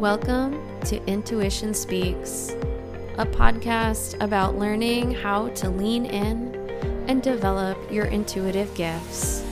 [0.00, 2.50] Welcome to Intuition Speaks,
[3.16, 6.54] a podcast about learning how to lean in
[7.08, 9.42] and develop your intuitive gifts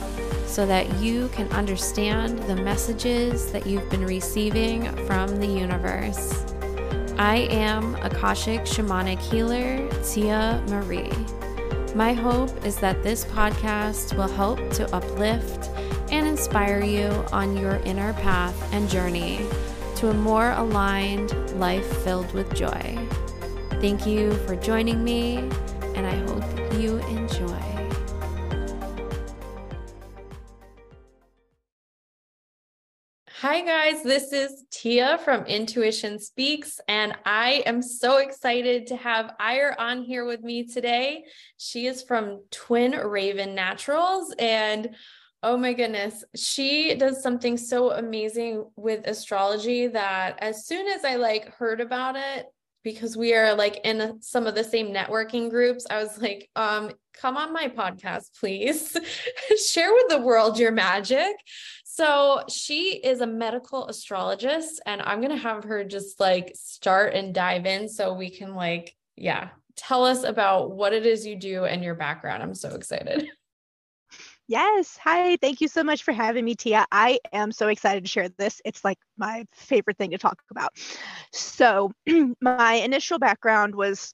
[0.45, 6.45] so that you can understand the messages that you've been receiving from the universe.
[7.17, 11.11] I am Akashic Shamanic Healer Tia Marie.
[11.95, 15.71] My hope is that this podcast will help to uplift
[16.11, 19.43] and inspire you on your inner path and journey
[20.07, 23.07] a more aligned life filled with joy.
[23.81, 25.37] Thank you for joining me,
[25.95, 27.59] and I hope you enjoy.
[33.39, 34.03] Hi, guys.
[34.03, 40.03] This is Tia from Intuition Speaks, and I am so excited to have Ire on
[40.03, 41.25] here with me today.
[41.57, 44.95] She is from Twin Raven Naturals, and
[45.45, 46.23] Oh my goodness.
[46.35, 52.15] She does something so amazing with astrology that as soon as I like heard about
[52.15, 52.47] it,
[52.83, 56.89] because we are like in some of the same networking groups, I was like, um,
[57.13, 58.97] come on my podcast, please.
[59.71, 61.35] Share with the world your magic.
[61.83, 67.35] So she is a medical astrologist, and I'm gonna have her just like start and
[67.35, 71.65] dive in so we can like, yeah, tell us about what it is you do
[71.65, 72.41] and your background.
[72.41, 73.27] I'm so excited.
[74.47, 74.97] Yes.
[75.03, 75.37] Hi.
[75.37, 76.85] Thank you so much for having me, Tia.
[76.91, 78.61] I am so excited to share this.
[78.63, 80.71] It's like my favorite thing to talk about.
[81.31, 81.91] So,
[82.41, 84.13] my initial background was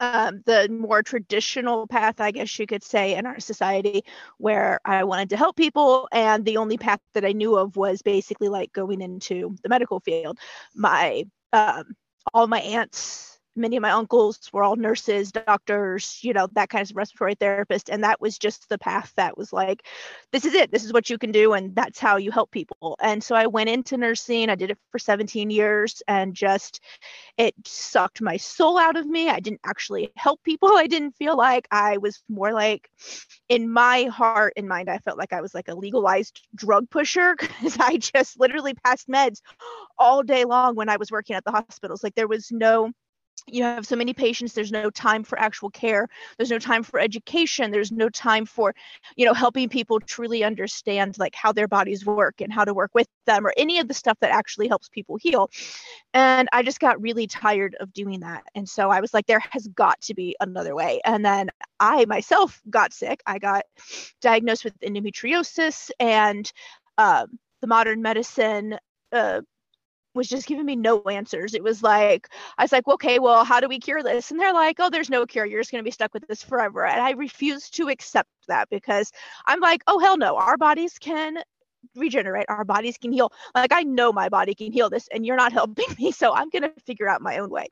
[0.00, 4.04] um, the more traditional path, I guess you could say, in our society,
[4.38, 6.08] where I wanted to help people.
[6.12, 10.00] And the only path that I knew of was basically like going into the medical
[10.00, 10.38] field.
[10.74, 11.94] My um,
[12.32, 16.88] all my aunts many of my uncles were all nurses, doctors, you know, that kind
[16.88, 17.90] of respiratory therapist.
[17.90, 19.86] And that was just the path that was like,
[20.32, 20.70] this is it.
[20.72, 21.52] This is what you can do.
[21.52, 22.96] And that's how you help people.
[23.00, 24.48] And so I went into nursing.
[24.48, 26.80] I did it for 17 years and just,
[27.36, 29.28] it sucked my soul out of me.
[29.28, 30.68] I didn't actually help people.
[30.76, 32.90] I didn't feel like I was more like,
[33.48, 37.36] in my heart and mind, I felt like I was like a legalized drug pusher
[37.40, 39.40] because I just literally passed meds
[39.98, 42.02] all day long when I was working at the hospitals.
[42.02, 42.92] Like there was no,
[43.46, 47.00] you have so many patients there's no time for actual care there's no time for
[47.00, 48.74] education there's no time for
[49.16, 52.90] you know helping people truly understand like how their bodies work and how to work
[52.94, 55.50] with them or any of the stuff that actually helps people heal.
[56.14, 58.44] And i just got really tired of doing that.
[58.54, 61.00] And so i was like there has got to be another way.
[61.04, 61.50] And then
[61.80, 63.20] i myself got sick.
[63.26, 63.64] I got
[64.20, 66.50] diagnosed with endometriosis and
[66.98, 68.78] um, the modern medicine
[69.12, 69.40] uh,
[70.14, 71.54] was just giving me no answers.
[71.54, 72.28] It was like,
[72.58, 74.30] I was like, okay, well, how do we cure this?
[74.30, 75.46] And they're like, oh, there's no cure.
[75.46, 76.84] You're just going to be stuck with this forever.
[76.84, 79.12] And I refuse to accept that because
[79.46, 80.36] I'm like, oh, hell no.
[80.36, 81.38] Our bodies can
[81.94, 83.32] regenerate our bodies can heal.
[83.54, 86.48] Like i know my body can heal this and you're not helping me so i'm
[86.50, 87.66] going to figure out my own way.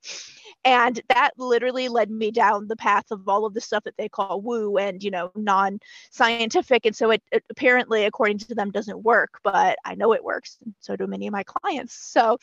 [0.65, 4.09] And that literally led me down the path of all of the stuff that they
[4.09, 9.03] call woo and you know non-scientific and so it, it apparently according to them doesn't
[9.03, 11.95] work but i know it works and so do many of my clients.
[11.95, 12.39] So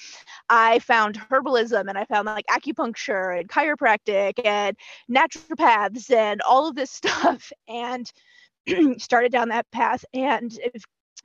[0.50, 4.76] i found herbalism and i found like acupuncture and chiropractic and
[5.10, 8.12] naturopaths and all of this stuff and
[8.98, 10.58] started down that path and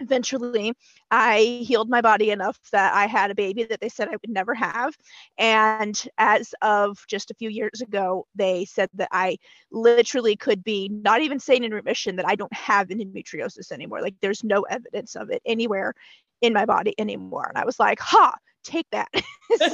[0.00, 0.72] eventually
[1.10, 4.20] i healed my body enough that i had a baby that they said i would
[4.28, 4.96] never have.
[5.38, 9.36] And as of just a few years ago they said that i
[9.70, 14.00] literally could be not even saying in remission that i don't have endometriosis anymore.
[14.00, 15.94] Like there's no evidence of it anywhere
[16.42, 19.08] in my body anymore and i was like ha take that.
[19.56, 19.66] so,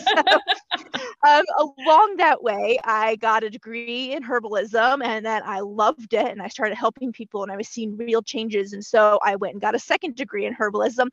[1.27, 6.27] um, along that way, I got a degree in herbalism and then I loved it
[6.27, 8.73] and I started helping people and I was seeing real changes.
[8.73, 11.09] And so I went and got a second degree in herbalism.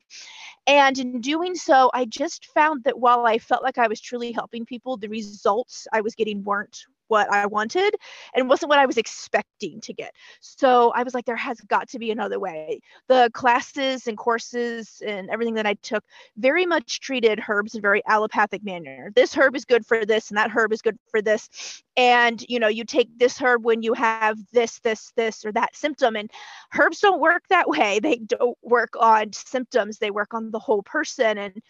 [0.66, 4.32] And in doing so, I just found that while I felt like I was truly
[4.32, 6.76] helping people, the results I was getting weren't
[7.08, 7.94] what I wanted
[8.34, 10.12] and wasn't what I was expecting to get.
[10.40, 12.80] So I was like, there has got to be another way.
[13.08, 16.04] The classes and courses and everything that I took
[16.36, 19.12] very much treated herbs in a very allopathic manner.
[19.14, 21.82] This herb is good for this, and that herb is good for this.
[21.96, 25.74] And you know, you take this herb when you have this, this, this, or that
[25.74, 26.16] symptom.
[26.16, 26.30] And
[26.78, 28.00] herbs don't work that way.
[28.06, 31.38] They don't work on symptoms, they work on the whole person.
[31.38, 31.60] And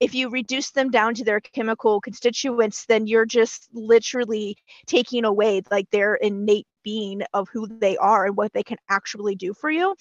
[0.00, 4.56] if you reduce them down to their chemical constituents, then you're just literally
[4.86, 9.34] taking away like their innate being of who they are and what they can actually
[9.34, 9.94] do for you.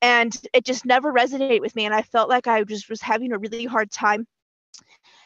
[0.00, 3.32] And it just never resonated with me and i felt like i just was having
[3.32, 4.26] a really hard time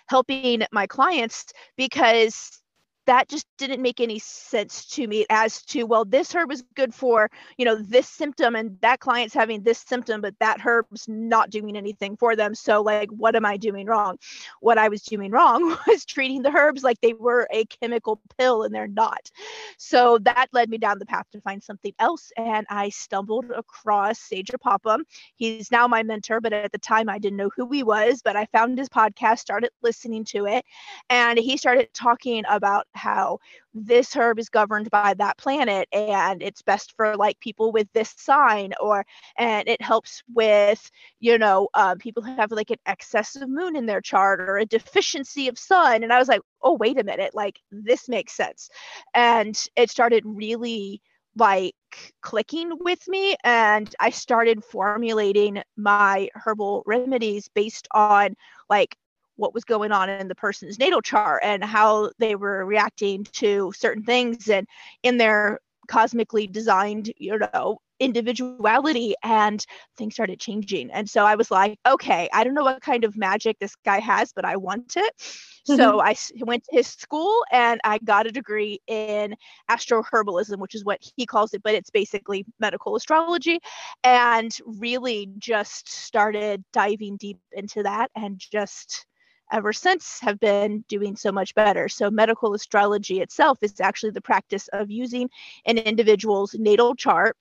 [0.08, 2.60] helping my clients because
[3.06, 6.92] that just didn't make any sense to me as to well this herb is good
[6.94, 11.50] for you know this symptom and that client's having this symptom but that herb's not
[11.50, 12.54] doing anything for them.
[12.54, 14.18] So like what am i doing wrong?
[14.60, 18.62] What i was doing wrong was treating the herbs like they were a chemical pill
[18.62, 19.30] and they're not.
[19.78, 24.18] So that led me down the path to find something else and i stumbled across
[24.28, 25.04] Sajah Popham.
[25.36, 28.36] he's now my mentor but at the time i didn't know who he was but
[28.36, 30.64] i found his podcast started listening to it
[31.10, 33.38] and he started talking about how
[33.74, 38.14] this herb is governed by that planet and it's best for like people with this
[38.16, 39.04] sign or
[39.38, 40.90] and it helps with
[41.20, 44.58] you know um, people who have like an excess of moon in their chart or
[44.58, 46.02] a deficiency of sun.
[46.02, 48.70] And i was like oh wait a minute like this makes sense.
[49.14, 51.00] And it started really
[51.36, 51.74] like
[52.22, 58.34] clicking with me and i started formulating my herbal remedies based on
[58.70, 58.96] like
[59.36, 63.72] what was going on in the person's natal chart and how they were reacting to
[63.76, 64.66] certain things and
[65.02, 69.64] in their cosmically designed you know individuality and
[69.96, 73.16] things started changing and so i was like okay i don't know what kind of
[73.16, 75.76] magic this guy has but i want it mm-hmm.
[75.76, 79.34] so i went to his school and i got a degree in
[79.70, 83.58] astroherbalism which is what he calls it but it's basically medical astrology
[84.04, 89.06] and really just started diving deep into that and just
[89.52, 91.88] ever since have been doing so much better.
[91.88, 95.30] So, medical astrology itself is actually the practice of using
[95.66, 97.36] an individual's natal chart,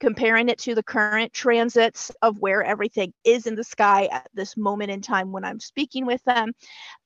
[0.00, 4.56] comparing it to the current transits of where everything is in the sky at this
[4.56, 6.52] moment in time when I'm speaking with them.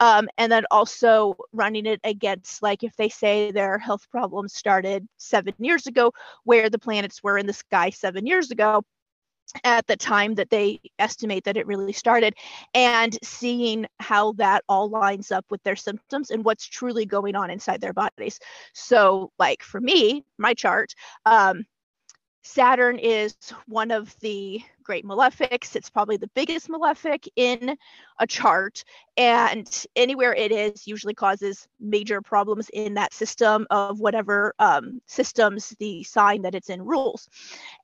[0.00, 5.08] Um, and then also running it against, like, if they say their health problems started
[5.16, 6.12] seven years ago,
[6.44, 8.82] where the planets were in the sky seven years ago
[9.64, 12.34] at the time that they estimate that it really started
[12.75, 17.50] and seeing how that all lines up with their symptoms and what's truly going on
[17.50, 18.38] inside their bodies.
[18.75, 20.94] So like for me my chart
[21.26, 21.64] um,
[22.43, 24.60] saturn is one of the
[24.92, 25.74] great malefics.
[25.74, 27.78] It's probably the biggest malefic in
[28.18, 28.84] a chart
[29.16, 35.74] and anywhere it is usually causes major problems in that system of whatever um, systems
[35.80, 37.28] the sign that it's in rules.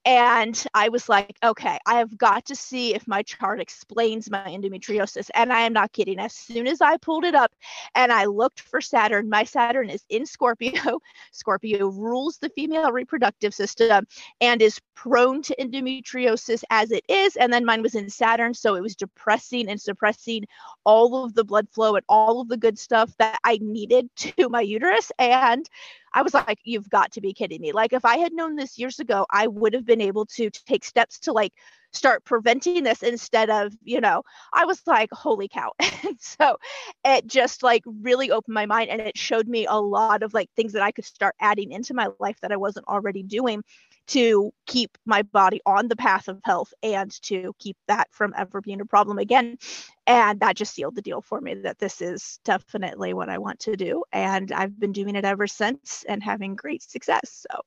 [0.04, 4.44] And i was like okay i have got to see if my chart explains my
[4.44, 6.18] endometriosis and i am not kidding.
[6.18, 7.52] As soon as i pulled it up
[7.94, 11.00] and i looked for saturn my saturn is in scorpio.
[11.32, 14.06] Scorpio rules the female reproductive system
[14.40, 18.74] and is prone to endometriosis as it is and then mine was in saturn so
[18.74, 20.44] it was depressing and suppressing
[20.84, 24.48] all of the blood flow and all of the good stuff that I needed to
[24.48, 25.12] my uterus.
[25.18, 25.68] And
[26.14, 27.72] I was like, you've got to be kidding me.
[27.72, 30.84] Like, if I had known this years ago, I would have been able to take
[30.84, 31.52] steps to like
[31.92, 34.22] start preventing this instead of, you know,
[34.52, 35.72] I was like, holy cow.
[35.78, 36.56] and so
[37.04, 40.50] it just like really opened my mind and it showed me a lot of like
[40.56, 43.62] things that I could start adding into my life that I wasn't already doing
[44.08, 48.60] to keep my body on the path of health and to keep that from ever
[48.60, 49.58] being a problem again.
[50.06, 53.60] And that just sealed the deal for me that this is definitely what I want
[53.60, 54.04] to do.
[54.12, 57.46] And I've been doing it ever since and having great success.
[57.50, 57.60] So.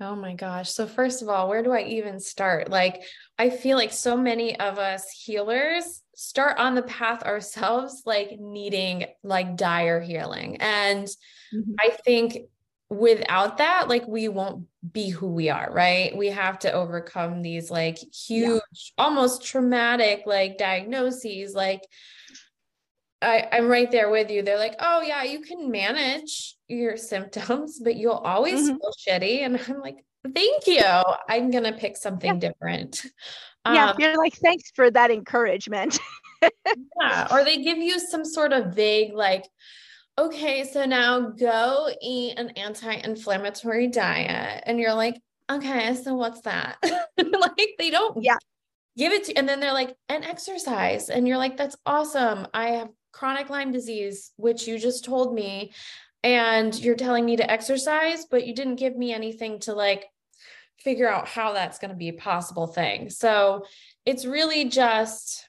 [0.00, 0.70] Oh my gosh.
[0.70, 2.70] So, first of all, where do I even start?
[2.70, 3.02] Like,
[3.36, 9.06] I feel like so many of us healers start on the path ourselves, like needing
[9.24, 10.58] like dire healing.
[10.60, 11.72] And mm-hmm.
[11.80, 12.38] I think
[12.90, 17.70] without that like we won't be who we are right we have to overcome these
[17.70, 18.62] like huge
[18.96, 19.04] yeah.
[19.04, 21.82] almost traumatic like diagnoses like
[23.20, 24.42] I, I'm right there with you.
[24.42, 28.76] They're like, oh yeah, you can manage your symptoms, but you'll always mm-hmm.
[28.76, 29.40] feel shitty.
[29.40, 30.04] And I'm like,
[30.34, 30.84] thank you.
[31.28, 32.38] I'm gonna pick something yeah.
[32.38, 33.02] different.
[33.66, 35.98] Yeah, um, you're like, thanks for that encouragement.
[37.00, 39.44] yeah, or they give you some sort of vague like,
[40.18, 44.64] okay, so now go eat an anti-inflammatory diet.
[44.66, 45.20] And you're like,
[45.50, 46.76] okay, so what's that?
[47.16, 48.36] like they don't yeah.
[48.96, 49.34] give it to you.
[49.38, 51.08] and then they're like, and exercise.
[51.08, 52.48] And you're like, that's awesome.
[52.52, 55.72] I have chronic Lyme disease, which you just told me.
[56.24, 60.06] And you're telling me to exercise, but you didn't give me anything to like
[60.80, 63.08] figure out how that's going to be a possible thing.
[63.08, 63.64] So
[64.04, 65.47] it's really just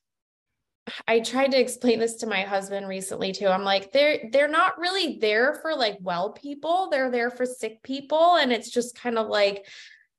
[1.07, 3.47] I tried to explain this to my husband recently too.
[3.47, 6.89] I'm like, they're they're not really there for like well people.
[6.89, 8.35] They're there for sick people.
[8.35, 9.65] And it's just kind of like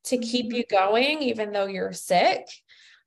[0.04, 0.56] to keep mm-hmm.
[0.56, 2.46] you going, even though you're sick.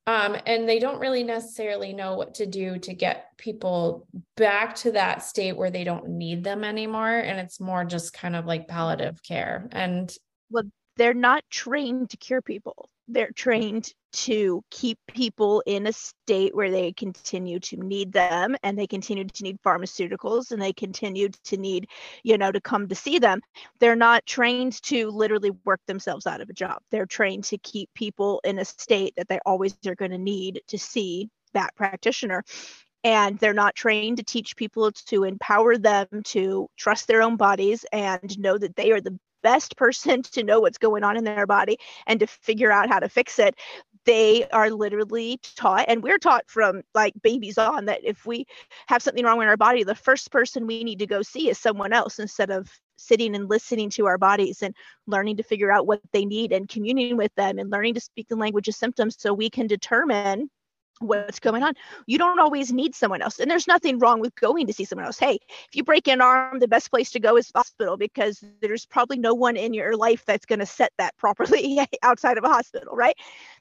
[0.05, 4.05] Um, and they don't really necessarily know what to do to get people
[4.35, 7.09] back to that state where they don't need them anymore.
[7.09, 9.69] And it's more just kind of like palliative care.
[9.71, 10.13] And
[10.49, 10.65] well,
[10.97, 16.69] they're not trained to cure people they're trained to keep people in a state where
[16.69, 21.57] they continue to need them and they continue to need pharmaceuticals and they continue to
[21.57, 21.87] need
[22.23, 23.41] you know to come to see them.
[23.79, 26.77] They're not trained to literally work themselves out of a job.
[26.91, 30.61] They're trained to keep people in a state that they always are going to need
[30.67, 32.43] to see that practitioner.
[33.03, 37.85] And they're not trained to teach people to empower them to trust their own bodies
[37.91, 41.45] and know that they are the best person to know what's going on in their
[41.45, 43.55] body and to figure out how to fix it.
[44.05, 48.45] They are literally taught and we're taught from like babies on that if we
[48.87, 51.57] have something wrong in our body the first person we need to go see is
[51.57, 54.75] someone else instead of sitting and listening to our bodies and
[55.07, 58.27] learning to figure out what they need and communing with them and learning to speak
[58.27, 60.49] the language of symptoms so we can determine
[61.03, 61.73] what's going on.
[62.07, 63.39] You don't always need someone else.
[63.39, 65.19] And there's nothing wrong with going to see someone else.
[65.19, 68.85] Hey, if you break an arm, the best place to go is hospital because there's
[68.85, 72.49] probably no one in your life that's going to set that properly outside of a
[72.49, 73.15] hospital, right?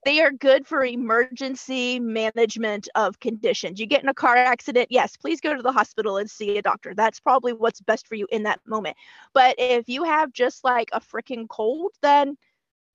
[0.04, 3.78] They are good for emergency management of conditions.
[3.78, 6.62] You get in a car accident, yes, please go to the hospital and see a
[6.62, 6.94] doctor.
[6.94, 8.96] That's probably what's best for you in that moment.
[9.32, 12.36] But if you have just like a freaking cold, then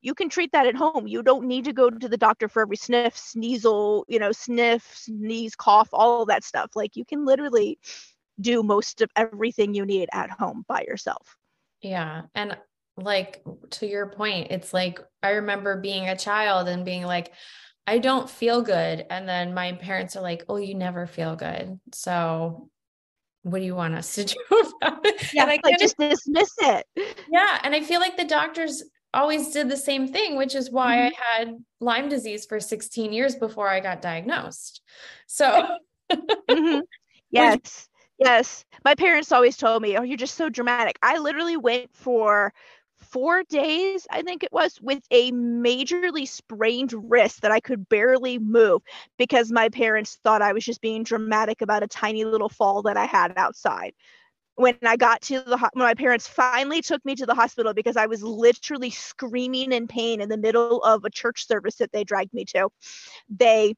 [0.08, 1.06] you can treat that at home.
[1.06, 4.90] You don't need to go to the doctor for every sniff, sneasel, you know, sniff,
[4.96, 6.78] sneeze, cough, all that stuff.
[6.78, 7.78] Like you can literally
[8.40, 11.36] do most of everything you need at home by yourself.
[11.82, 12.22] Yeah.
[12.34, 12.58] And
[12.96, 17.34] like to your point, it's like I remember being a child and being like,
[17.86, 19.06] I don't feel good.
[19.10, 21.82] And then my parents are like, Oh, you never feel good.
[21.92, 22.70] So
[23.44, 25.34] what do you want us to do about it?
[25.34, 26.86] Yeah, and I like just dismiss it.
[27.30, 27.60] Yeah.
[27.64, 28.84] And I feel like the doctors
[29.14, 31.22] always did the same thing, which is why mm-hmm.
[31.22, 34.82] I had Lyme disease for 16 years before I got diagnosed.
[35.28, 35.68] So,
[36.12, 36.80] mm-hmm.
[37.32, 37.88] yes,
[38.20, 38.66] yes.
[38.84, 40.98] My parents always told me, Oh, you're just so dramatic.
[41.02, 42.54] I literally went for
[42.98, 48.40] four days, I think it was, with a majorly sprained wrist that I could barely
[48.40, 48.82] move
[49.18, 52.98] because my parents thought I was just being dramatic about a tiny little fall that
[52.98, 53.94] I had outside
[54.58, 57.96] when I got to the when my parents finally took me to the hospital because
[57.96, 62.04] I was literally screaming in pain in the middle of a church service that they
[62.04, 62.70] dragged me to.
[63.30, 63.76] They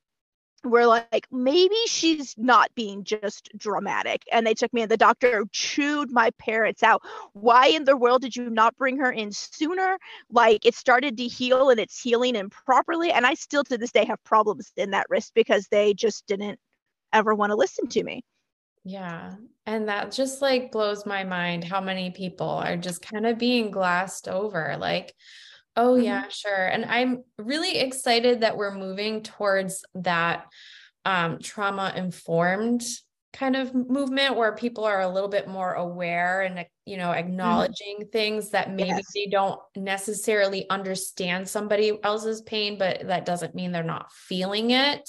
[0.63, 4.23] were like, maybe she's not being just dramatic.
[4.31, 7.01] And they took me, and the doctor chewed my parents out.
[7.33, 9.97] Why in the world did you not bring her in sooner?
[10.31, 13.11] Like it started to heal and it's healing improperly.
[13.11, 16.57] And I still to this day have problems in that wrist because they just didn't
[17.11, 18.23] ever want to listen to me.
[18.83, 19.35] Yeah.
[19.65, 23.71] And that just like blows my mind how many people are just kind of being
[23.71, 24.77] glassed over.
[24.79, 25.13] Like,
[25.75, 26.05] oh, mm-hmm.
[26.05, 26.65] yeah, sure.
[26.65, 30.45] And I'm really excited that we're moving towards that
[31.05, 32.83] um, trauma informed
[33.31, 37.19] kind of movement where people are a little bit more aware and you know mm-hmm.
[37.19, 38.09] acknowledging mm-hmm.
[38.09, 39.11] things that maybe yes.
[39.13, 45.07] they don't necessarily understand somebody else's pain but that doesn't mean they're not feeling it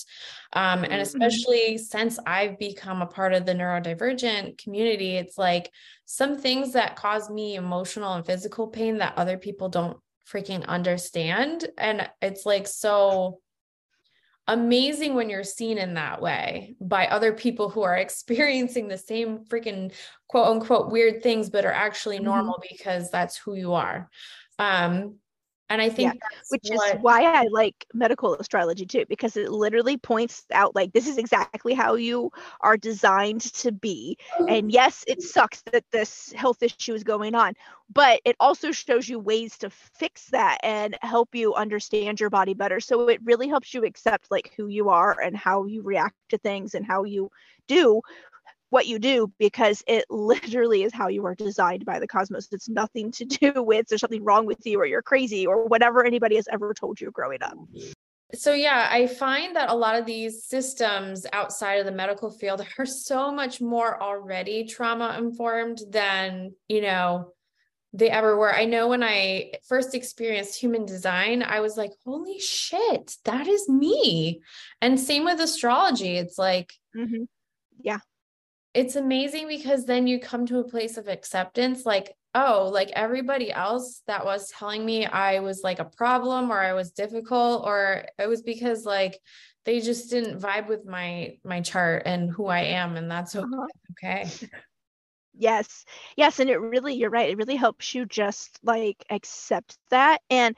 [0.53, 1.01] um, and mm-hmm.
[1.01, 5.71] especially since i've become a part of the neurodivergent community it's like
[6.05, 9.97] some things that cause me emotional and physical pain that other people don't
[10.31, 13.41] freaking understand and it's like so
[14.51, 19.39] amazing when you're seen in that way by other people who are experiencing the same
[19.45, 19.93] freaking
[20.29, 22.27] quote unquote weird things but are actually mm-hmm.
[22.27, 22.75] normal mm-hmm.
[22.75, 24.11] because that's who you are
[24.59, 25.15] um
[25.71, 26.97] and I think yeah, which what...
[26.97, 31.17] is why I like medical astrology too, because it literally points out like this is
[31.17, 34.19] exactly how you are designed to be.
[34.35, 34.49] Mm-hmm.
[34.49, 37.55] And yes, it sucks that this health issue is going on,
[37.93, 42.53] but it also shows you ways to fix that and help you understand your body
[42.53, 42.81] better.
[42.81, 46.39] So it really helps you accept like who you are and how you react to
[46.39, 47.31] things and how you
[47.69, 48.03] do
[48.71, 52.49] what you do because it literally is how you are designed by the cosmos.
[52.51, 56.05] It's nothing to do with there's something wrong with you or you're crazy or whatever
[56.05, 57.59] anybody has ever told you growing up.
[58.33, 62.65] So, yeah, I find that a lot of these systems outside of the medical field
[62.79, 67.33] are so much more already trauma informed than, you know,
[67.93, 68.55] they ever were.
[68.55, 73.69] I know when I first experienced human design, I was like, holy shit, that is
[73.69, 74.43] me.
[74.81, 76.17] And same with astrology.
[76.17, 77.25] It's like, mm-hmm.
[77.83, 77.99] yeah,
[78.75, 83.51] it's amazing because then you come to a place of acceptance like oh like everybody
[83.51, 88.05] else that was telling me i was like a problem or i was difficult or
[88.19, 89.19] it was because like
[89.65, 93.45] they just didn't vibe with my my chart and who i am and that's okay,
[93.45, 93.67] uh-huh.
[93.93, 94.31] okay.
[95.37, 95.85] yes
[96.17, 100.57] yes and it really you're right it really helps you just like accept that and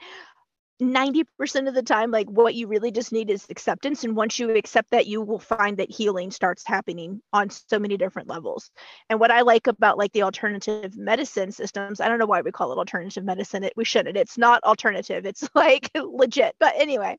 [0.83, 4.51] 90% of the time like what you really just need is acceptance and once you
[4.55, 8.71] accept that you will find that healing starts happening on so many different levels.
[9.09, 12.51] And what i like about like the alternative medicine systems i don't know why we
[12.51, 17.17] call it alternative medicine it, we shouldn't it's not alternative it's like legit but anyway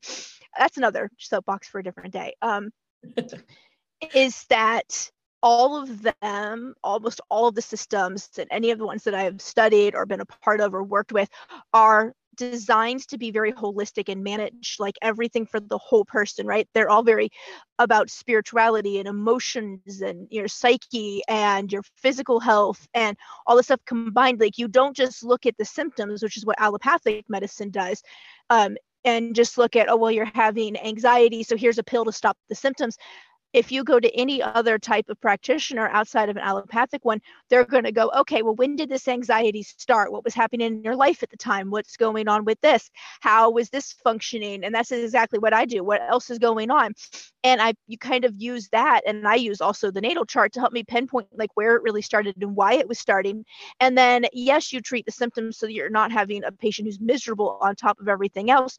[0.58, 2.34] that's another soapbox for a different day.
[2.42, 2.70] Um
[4.14, 5.10] is that
[5.42, 9.42] all of them, almost all of the systems and any of the ones that I've
[9.42, 11.28] studied or been a part of or worked with
[11.74, 16.68] are designed to be very holistic and manage like everything for the whole person right?
[16.74, 17.30] They're all very
[17.78, 23.80] about spirituality and emotions and your psyche and your physical health and all this stuff
[23.86, 24.40] combined.
[24.40, 28.02] Like you don't just look at the symptoms which is what allopathic medicine does
[28.50, 32.12] um, and just look at oh well you're having anxiety so here's a pill to
[32.12, 32.96] stop the symptoms
[33.54, 37.64] if you go to any other type of practitioner outside of an allopathic one, they're
[37.64, 40.10] going to go, okay, well, when did this anxiety start?
[40.10, 41.70] What was happening in your life at the time?
[41.70, 42.90] What's going on with this?
[43.20, 44.64] How was this functioning?
[44.64, 45.84] And that's exactly what I do.
[45.84, 46.94] What else is going on?
[47.44, 49.02] And I, you kind of use that.
[49.06, 52.02] And I use also the natal chart to help me pinpoint like where it really
[52.02, 53.44] started and why it was starting.
[53.78, 56.98] And then, yes, you treat the symptoms so that you're not having a patient who's
[56.98, 58.78] miserable on top of everything else.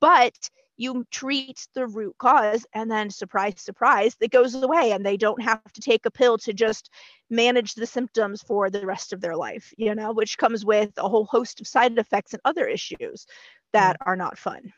[0.00, 0.34] But
[0.76, 5.42] you treat the root cause and then surprise surprise it goes away and they don't
[5.42, 6.90] have to take a pill to just
[7.30, 11.08] manage the symptoms for the rest of their life you know which comes with a
[11.08, 13.26] whole host of side effects and other issues
[13.76, 14.72] that are not fun.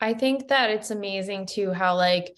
[0.00, 2.34] I think that it's amazing too how like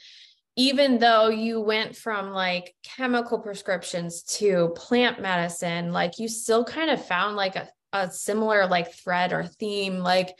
[0.56, 6.90] even though you went from like chemical prescriptions to plant medicine like you still kind
[6.90, 10.34] of found like a, a similar like thread or theme like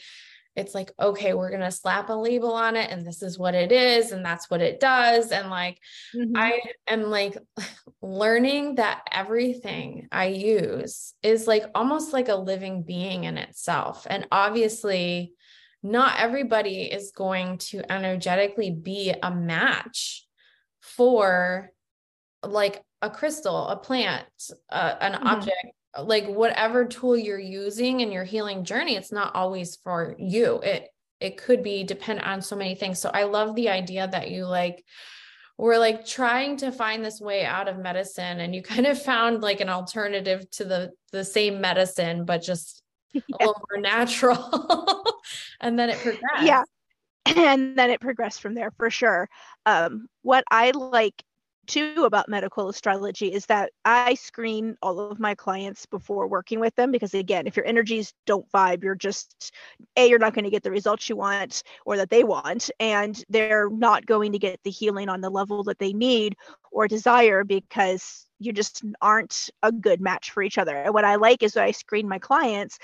[0.56, 3.54] it's like okay we're going to slap a label on it and this is what
[3.54, 5.78] it is and that's what it does and like
[6.14, 6.36] mm-hmm.
[6.36, 7.36] i am like
[8.02, 14.26] learning that everything i use is like almost like a living being in itself and
[14.32, 15.32] obviously
[15.82, 20.26] not everybody is going to energetically be a match
[20.80, 21.70] for
[22.42, 24.26] like a crystal a plant
[24.70, 25.26] uh, an mm-hmm.
[25.26, 30.60] object like whatever tool you're using in your healing journey it's not always for you.
[30.60, 30.88] It
[31.20, 32.98] it could be dependent on so many things.
[32.98, 34.84] So i love the idea that you like
[35.58, 39.42] were like trying to find this way out of medicine and you kind of found
[39.42, 42.82] like an alternative to the the same medicine but just
[43.12, 43.20] yeah.
[43.28, 45.04] a little more natural
[45.60, 46.42] and then it progressed.
[46.42, 46.62] Yeah
[47.36, 49.28] and then it progressed from there for sure.
[49.66, 51.22] Um what i like
[51.66, 56.74] too about medical astrology is that I screen all of my clients before working with
[56.74, 59.52] them because again, if your energies don't vibe, you're just
[59.96, 63.24] a you're not going to get the results you want or that they want and
[63.28, 66.36] they're not going to get the healing on the level that they need
[66.70, 70.74] or desire because you just aren't a good match for each other.
[70.74, 72.78] And what I like is when I screen my clients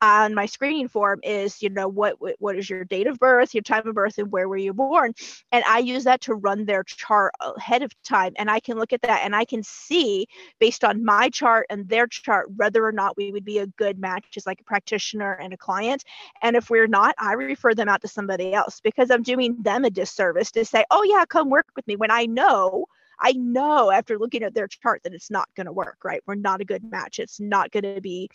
[0.00, 3.62] on my screening form is, you know, what what is your date of birth, your
[3.62, 5.12] time of birth, and where were you born?
[5.52, 8.32] And I use that to run their chart ahead of time.
[8.36, 10.26] And I can look at that and I can see
[10.58, 13.98] based on my chart and their chart whether or not we would be a good
[13.98, 16.04] match as like a practitioner and a client.
[16.40, 19.84] And if we're not, I refer them out to somebody else because I'm doing them
[19.84, 22.86] a disservice to say, oh yeah, come work with me when I know
[23.20, 26.22] I know after looking at their chart that it's not going to work, right?
[26.26, 27.18] We're not a good match.
[27.18, 28.28] It's not going to be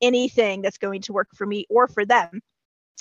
[0.00, 2.40] anything that's going to work for me or for them.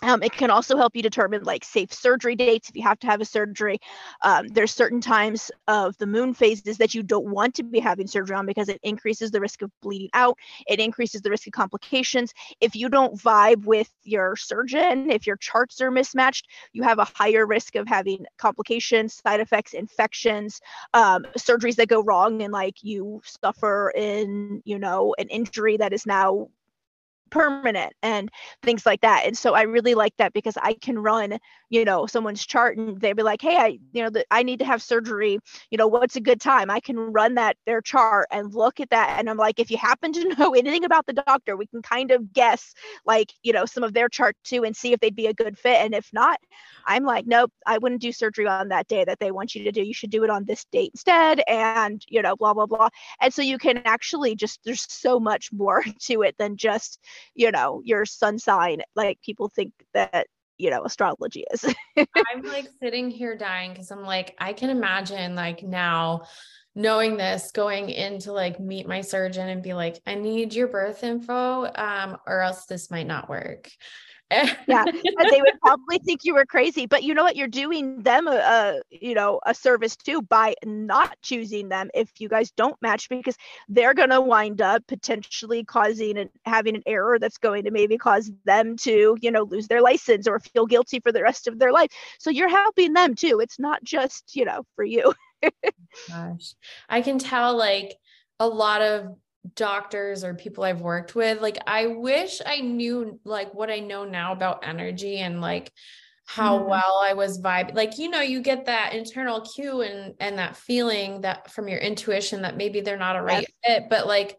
[0.01, 3.07] Um, it can also help you determine like safe surgery dates if you have to
[3.07, 3.77] have a surgery.
[4.23, 8.07] Um, there's certain times of the moon phases that you don't want to be having
[8.07, 10.37] surgery on because it increases the risk of bleeding out.
[10.67, 12.33] It increases the risk of complications.
[12.59, 17.07] If you don't vibe with your surgeon, if your charts are mismatched, you have a
[17.15, 20.59] higher risk of having complications, side effects, infections,
[20.93, 25.93] um, surgeries that go wrong, and like you suffer in you know an injury that
[25.93, 26.49] is now
[27.33, 28.29] permanent and
[28.61, 29.23] things like that.
[29.25, 31.39] And so I really like that because I can run,
[31.71, 34.59] you know, someone's chart and they'd be like, hey, I, you know, the, I need
[34.59, 35.39] to have surgery.
[35.71, 36.69] You know, what's a good time?
[36.69, 39.15] I can run that their chart and look at that.
[39.17, 42.11] And I'm like, if you happen to know anything about the doctor, we can kind
[42.11, 42.71] of guess
[43.03, 45.57] like, you know, some of their chart too and see if they'd be a good
[45.57, 45.81] fit.
[45.81, 46.39] And if not,
[46.85, 49.71] I'm like, nope, I wouldn't do surgery on that day that they want you to
[49.71, 49.81] do.
[49.81, 51.41] You should do it on this date instead.
[51.47, 52.89] And, you know, blah, blah, blah.
[53.19, 56.99] And so you can actually just, there's so much more to it than just,
[57.35, 58.81] you know, your sun sign.
[58.95, 61.65] Like people think that you know astrology is
[61.97, 66.21] i'm like sitting here dying because i'm like i can imagine like now
[66.75, 70.67] knowing this going in to like meet my surgeon and be like i need your
[70.67, 73.69] birth info um or else this might not work
[74.67, 74.85] yeah,
[75.31, 76.85] they would probably think you were crazy.
[76.85, 77.35] But you know what?
[77.35, 82.09] You're doing them a, a, you know a service too by not choosing them if
[82.19, 83.35] you guys don't match because
[83.69, 88.31] they're gonna wind up potentially causing and having an error that's going to maybe cause
[88.45, 91.71] them to you know lose their license or feel guilty for the rest of their
[91.71, 91.89] life.
[92.19, 93.39] So you're helping them too.
[93.39, 95.13] It's not just you know for you.
[96.09, 96.55] Gosh,
[96.89, 97.95] I can tell like
[98.39, 99.15] a lot of
[99.55, 101.41] doctors or people I've worked with.
[101.41, 105.71] Like, I wish I knew like what I know now about energy and like
[106.25, 106.67] how mm.
[106.67, 107.75] well I was vibing.
[107.75, 111.79] Like, you know, you get that internal cue and and that feeling that from your
[111.79, 113.89] intuition that maybe they're not a right fit.
[113.89, 114.37] But like,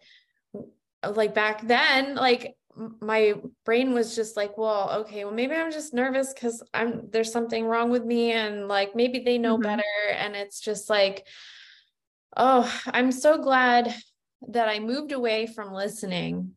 [1.06, 2.56] like back then, like
[3.00, 7.30] my brain was just like, well, okay, well, maybe I'm just nervous because I'm there's
[7.30, 9.64] something wrong with me, and like maybe they know mm-hmm.
[9.64, 9.82] better.
[10.16, 11.26] And it's just like,
[12.36, 13.94] oh, I'm so glad
[14.48, 16.52] that I moved away from listening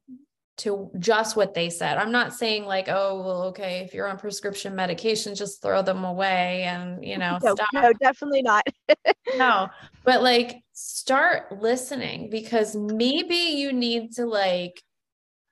[0.58, 1.98] to just what they said.
[1.98, 6.04] I'm not saying like, oh, well, okay, if you're on prescription medication, just throw them
[6.04, 7.68] away and, you know, no, stop.
[7.74, 8.66] No, definitely not.
[9.38, 9.70] no,
[10.04, 14.82] but like start listening because maybe you need to like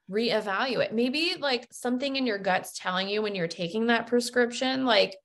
[0.10, 0.92] reevaluate.
[0.92, 5.16] Maybe like something in your gut's telling you when you're taking that prescription, like,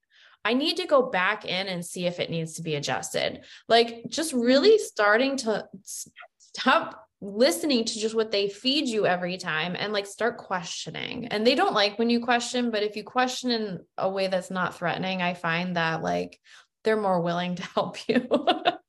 [0.42, 3.44] I need to go back in and see if it needs to be adjusted.
[3.68, 4.84] Like, just really mm-hmm.
[4.84, 5.68] starting to
[6.54, 11.26] stop listening to just what they feed you every time and like start questioning.
[11.26, 14.50] And they don't like when you question, but if you question in a way that's
[14.50, 16.40] not threatening, I find that like
[16.82, 18.26] they're more willing to help you.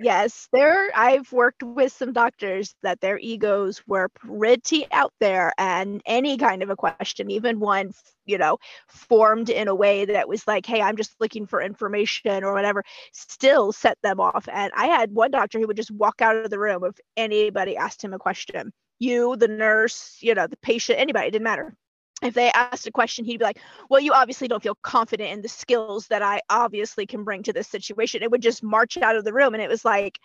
[0.00, 6.02] yes, there I've worked with some doctors that their egos were pretty out there and
[6.06, 7.92] any kind of a question, even one,
[8.26, 12.44] you know, formed in a way that was like, hey, I'm just looking for information
[12.44, 14.48] or whatever, still set them off.
[14.52, 17.76] And I had one doctor who would just walk out of the room if anybody
[17.76, 18.72] asked him a question.
[18.98, 21.74] You, the nurse, you know, the patient, anybody, it didn't matter
[22.22, 25.42] if they asked a question, he'd be like, Well, you obviously don't feel confident in
[25.42, 28.22] the skills that I obviously can bring to this situation.
[28.22, 29.54] It would just march out of the room.
[29.54, 30.18] And it was like,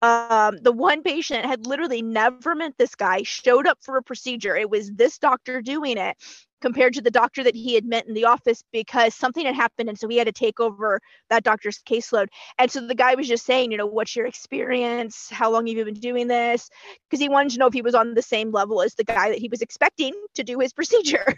[0.00, 4.56] um, the one patient had literally never met this guy, showed up for a procedure.
[4.56, 6.16] It was this doctor doing it
[6.60, 9.88] compared to the doctor that he had met in the office because something had happened.
[9.88, 12.28] And so he had to take over that doctor's caseload.
[12.58, 15.28] And so the guy was just saying, you know, what's your experience?
[15.30, 16.68] How long have you been doing this?
[17.08, 19.28] Because he wanted to know if he was on the same level as the guy
[19.28, 21.34] that he was expecting to do his procedure.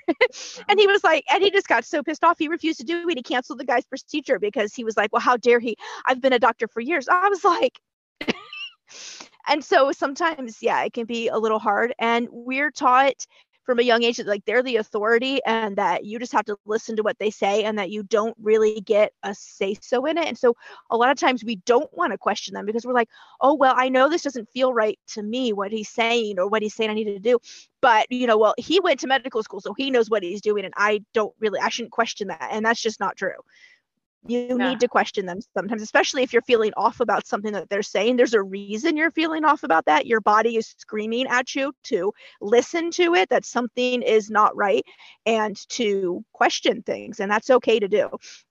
[0.68, 2.38] and he was like, and he just got so pissed off.
[2.38, 3.16] He refused to do it.
[3.16, 5.76] He canceled the guy's procedure because he was like, well, how dare he?
[6.06, 7.09] I've been a doctor for years.
[7.09, 7.80] I was like,
[9.48, 13.26] and so sometimes yeah it can be a little hard and we're taught
[13.70, 16.56] from a young age that like they're the authority and that you just have to
[16.66, 20.18] listen to what they say and that you don't really get a say so in
[20.18, 20.26] it.
[20.26, 20.56] And so
[20.90, 23.09] a lot of times we don't want to question them because we're like,
[23.40, 26.62] oh, well, I know this doesn't feel right to me, what he's saying or what
[26.62, 27.38] he's saying I need to do.
[27.80, 30.64] But, you know, well, he went to medical school, so he knows what he's doing.
[30.64, 32.48] And I don't really, I shouldn't question that.
[32.50, 33.38] And that's just not true
[34.26, 34.70] you yeah.
[34.70, 38.16] need to question them sometimes especially if you're feeling off about something that they're saying
[38.16, 42.12] there's a reason you're feeling off about that your body is screaming at you to
[42.40, 44.85] listen to it that something is not right
[45.26, 48.09] and to question things and that's okay to do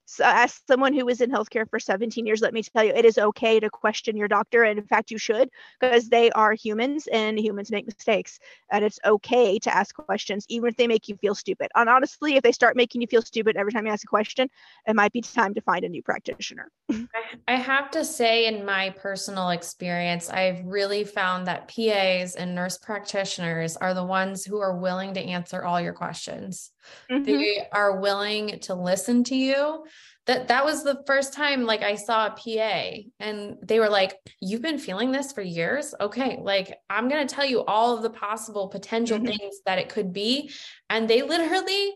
[0.09, 3.05] so as someone who was in healthcare for 17 years let me tell you it
[3.05, 7.07] is okay to question your doctor and in fact you should because they are humans
[7.13, 8.39] and humans make mistakes
[8.71, 12.35] and it's okay to ask questions even if they make you feel stupid and honestly
[12.35, 14.49] if they start making you feel stupid every time you ask a question
[14.87, 16.71] it might be time to find a new practitioner.
[17.47, 22.77] I have to say in my personal experience i've really found that PAs and nurse
[22.77, 26.71] practitioners are the ones who are willing to answer all your questions
[27.09, 27.23] mm-hmm.
[27.23, 29.83] they are willing to listen to you
[30.29, 34.15] that that was the first time like I saw a PA and they were like,
[34.39, 35.95] You've been feeling this for years?
[35.99, 39.25] Okay, like I'm gonna tell you all of the possible potential mm-hmm.
[39.25, 40.51] things that it could be.
[40.87, 41.95] And they literally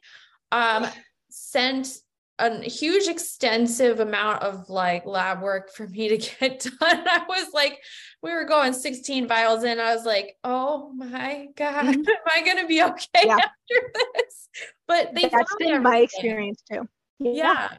[0.52, 0.88] um
[1.30, 1.90] sent
[2.40, 7.08] a huge extensive amount of like lab work for me to get done.
[7.08, 7.80] I was like,
[8.22, 9.80] we were going 16 vials in.
[9.80, 12.00] I was like, oh my God, mm-hmm.
[12.10, 13.38] am I gonna be okay yeah.
[13.38, 14.50] after this?
[14.88, 15.84] But they that's been everything.
[15.84, 16.88] my experience too.
[17.20, 17.32] yeah.
[17.32, 17.70] yeah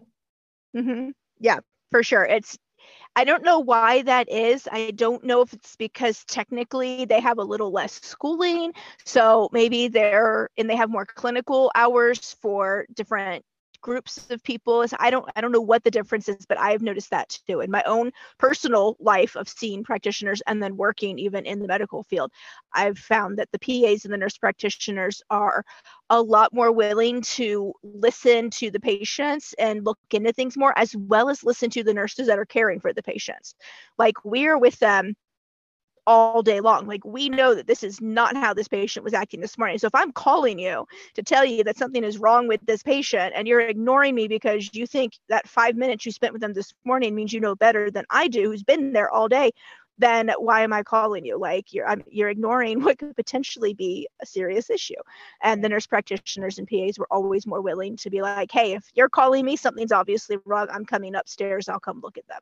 [0.75, 1.11] Mm-hmm.
[1.39, 2.25] Yeah, for sure.
[2.25, 2.59] It's
[3.17, 4.67] I don't know why that is.
[4.73, 8.73] I don't know if it's because technically they have a little less schooling.
[9.05, 13.45] So maybe they're and they have more clinical hours for different
[13.85, 14.85] groups of people.
[14.99, 17.71] I don't I don't know what the difference is, but I've noticed that too in
[17.71, 22.33] my own personal life of seeing practitioners and then working even in the medical field.
[22.73, 25.65] I've found that the PAs and the nurse practitioners are
[26.09, 30.97] a lot more willing to listen to the patients and look into things more as
[30.97, 33.55] well as listen to the nurses that are caring for the patients.
[33.99, 35.15] Like we're with them
[36.07, 36.87] all day long.
[36.87, 39.79] Like we know that this is not how this patient was acting this morning.
[39.79, 43.33] So if I'm calling you to tell you that something is wrong with this patient
[43.35, 46.73] and you're ignoring me because you think that five minutes you spent with them this
[46.85, 49.53] morning means you know better than I do, who's been there all day,
[49.99, 51.39] then why am I calling you?
[51.39, 54.95] Like you're I'm, you're ignoring what could potentially be a serious issue.
[55.43, 58.85] And the nurse practitioners and PAs were always more willing to be like, hey, if
[58.95, 60.67] you're calling me, something's obviously wrong.
[60.71, 61.69] I'm coming upstairs.
[61.69, 62.41] I'll come look at them.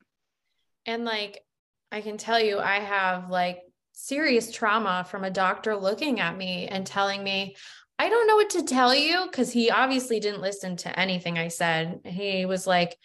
[0.87, 1.45] And like
[1.93, 3.61] I can tell you, I have like
[3.93, 7.55] serious trauma from a doctor looking at me and telling me,
[7.99, 11.49] I don't know what to tell you because he obviously didn't listen to anything I
[11.49, 12.01] said.
[12.05, 12.97] He was like,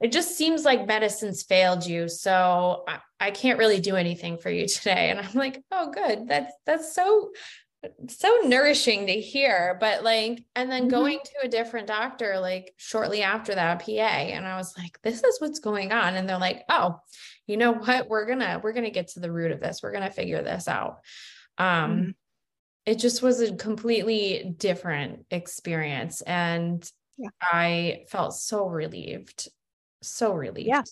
[0.00, 2.08] it just seems like medicine's failed you.
[2.08, 5.10] So I, I can't really do anything for you today.
[5.10, 6.28] And I'm like, oh, good.
[6.28, 7.30] That's that's so
[8.08, 10.90] so nourishing to hear but like and then mm-hmm.
[10.90, 15.24] going to a different doctor like shortly after that PA and I was like this
[15.24, 17.00] is what's going on and they're like oh
[17.46, 18.08] you know what?
[18.08, 19.80] We're going to we're to get to the root of this.
[19.82, 21.00] We're going to figure this out.
[21.58, 22.10] Um mm-hmm.
[22.86, 27.28] it just was a completely different experience and yeah.
[27.40, 29.48] I felt so relieved
[30.02, 30.68] so relieved.
[30.68, 30.82] Yeah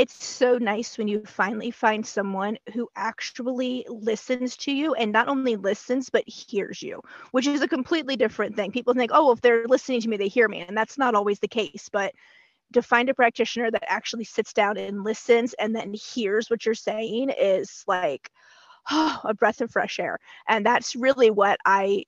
[0.00, 5.28] it's so nice when you finally find someone who actually listens to you and not
[5.28, 8.72] only listens but hears you which is a completely different thing.
[8.72, 11.38] People think oh if they're listening to me they hear me and that's not always
[11.40, 12.14] the case but
[12.72, 16.74] to find a practitioner that actually sits down and listens and then hears what you're
[16.74, 18.30] saying is like
[18.90, 20.18] oh, a breath of fresh air.
[20.48, 22.04] And that's really what i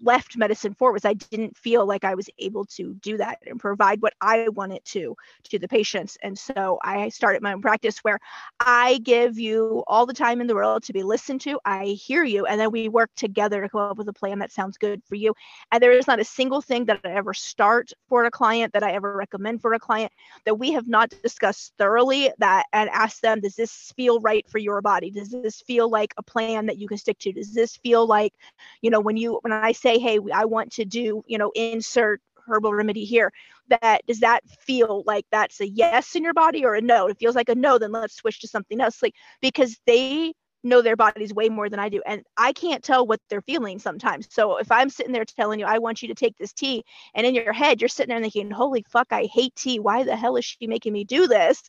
[0.00, 3.58] left medicine for was I didn't feel like I was able to do that and
[3.58, 6.16] provide what I wanted to to the patients.
[6.22, 8.18] And so I started my own practice where
[8.58, 11.58] I give you all the time in the world to be listened to.
[11.64, 14.52] I hear you, and then we work together to come up with a plan that
[14.52, 15.34] sounds good for you.
[15.72, 18.82] And there is not a single thing that I ever start for a client that
[18.82, 20.12] I ever recommend for a client
[20.44, 24.58] that we have not discussed thoroughly that and ask them, does this feel right for
[24.58, 25.10] your body?
[25.10, 27.32] Does this feel like a plan that you can stick to?
[27.32, 28.34] Does this feel like,
[28.82, 31.52] you know, when you when I I say, hey, I want to do, you know,
[31.54, 33.32] insert herbal remedy here,
[33.68, 37.06] that does that feel like that's a yes in your body or a no?
[37.06, 39.00] It feels like a no, then let's switch to something else.
[39.00, 42.02] Like because they know their bodies way more than I do.
[42.04, 44.28] And I can't tell what they're feeling sometimes.
[44.30, 47.26] So if I'm sitting there telling you, I want you to take this tea, and
[47.26, 49.78] in your head, you're sitting there thinking, holy fuck, I hate tea.
[49.78, 51.62] Why the hell is she making me do this?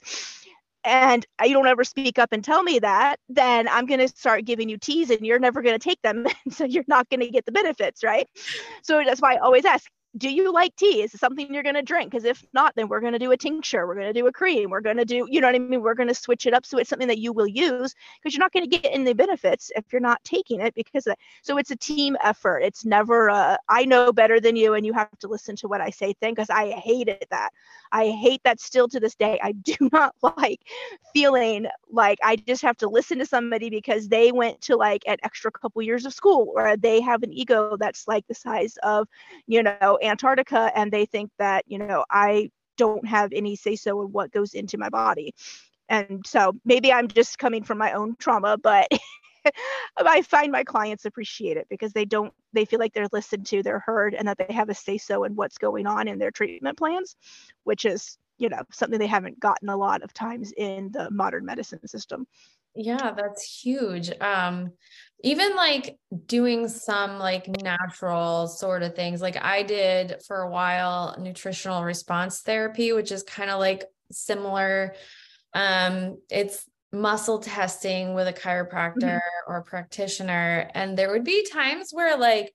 [0.83, 4.45] And you don't ever speak up and tell me that, then I'm going to start
[4.45, 6.25] giving you teas and you're never going to take them.
[6.49, 8.27] so you're not going to get the benefits, right?
[8.83, 11.01] So that's why I always ask do you like tea?
[11.01, 12.11] Is it something you're going to drink?
[12.11, 13.87] Because if not, then we're going to do a tincture.
[13.87, 14.69] We're going to do a cream.
[14.69, 15.81] We're going to do, you know what I mean?
[15.81, 18.43] We're going to switch it up so it's something that you will use because you're
[18.43, 21.71] not going to get any benefits if you're not taking it because of, so it's
[21.71, 22.59] a team effort.
[22.59, 25.79] It's never a, I know better than you and you have to listen to what
[25.79, 27.51] I say thing because I hated that.
[27.93, 29.39] I hate that still to this day.
[29.41, 30.59] I do not like
[31.13, 35.17] feeling like I just have to listen to somebody because they went to like an
[35.23, 39.07] extra couple years of school or they have an ego that's like the size of,
[39.47, 44.01] you know, Antarctica and they think that, you know, I don't have any say so
[44.01, 45.33] in what goes into my body.
[45.89, 48.87] And so maybe I'm just coming from my own trauma, but
[49.97, 53.61] I find my clients appreciate it because they don't, they feel like they're listened to,
[53.61, 56.31] they're heard, and that they have a say so in what's going on in their
[56.31, 57.15] treatment plans,
[57.63, 61.45] which is, you know, something they haven't gotten a lot of times in the modern
[61.45, 62.25] medicine system.
[62.75, 64.11] Yeah, that's huge.
[64.21, 64.71] Um,
[65.23, 69.21] even like doing some like natural sort of things.
[69.21, 74.95] Like I did for a while nutritional response therapy, which is kind of like similar.
[75.53, 79.51] Um, it's muscle testing with a chiropractor mm-hmm.
[79.51, 80.69] or practitioner.
[80.73, 82.53] And there would be times where like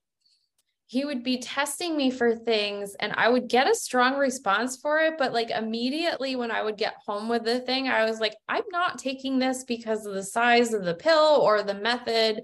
[0.89, 4.99] he would be testing me for things and I would get a strong response for
[4.99, 5.15] it.
[5.17, 8.63] But like immediately when I would get home with the thing, I was like, I'm
[8.71, 12.41] not taking this because of the size of the pill or the method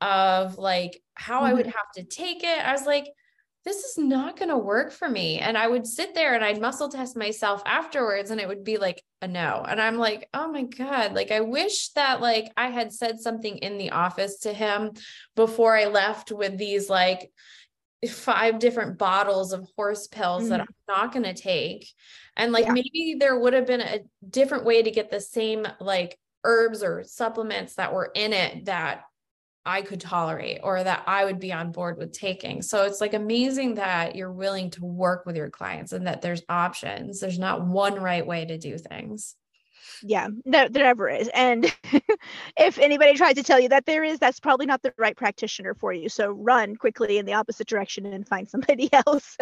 [0.00, 1.46] of like how mm-hmm.
[1.46, 1.76] I would mm-hmm.
[1.76, 2.64] have to take it.
[2.64, 3.08] I was like,
[3.64, 5.38] this is not going to work for me.
[5.38, 8.78] And I would sit there and I'd muscle test myself afterwards and it would be
[8.78, 9.64] like a no.
[9.68, 13.58] And I'm like, oh my God, like I wish that like I had said something
[13.58, 14.92] in the office to him
[15.36, 17.30] before I left with these like,
[18.10, 21.88] five different bottles of horse pills mm that I'm not going to take.
[22.36, 22.72] And like yeah.
[22.72, 27.04] maybe there would have been a different way to get the same like herbs or
[27.04, 29.02] supplements that were in it that
[29.64, 32.62] I could tolerate or that I would be on board with taking.
[32.62, 36.42] So it's like amazing that you're willing to work with your clients and that there's
[36.48, 37.20] options.
[37.20, 39.36] There's not one right way to do things
[40.02, 41.74] yeah there, there never is and
[42.56, 45.74] if anybody tries to tell you that there is that's probably not the right practitioner
[45.74, 49.36] for you so run quickly in the opposite direction and find somebody else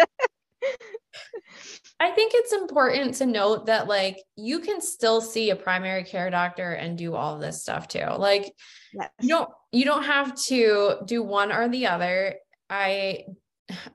[1.98, 6.30] I think it's important to note that like you can still see a primary care
[6.30, 8.06] doctor and do all this stuff too.
[8.16, 8.52] Like
[8.92, 9.10] yes.
[9.20, 12.36] you don't you don't have to do one or the other.
[12.68, 13.24] I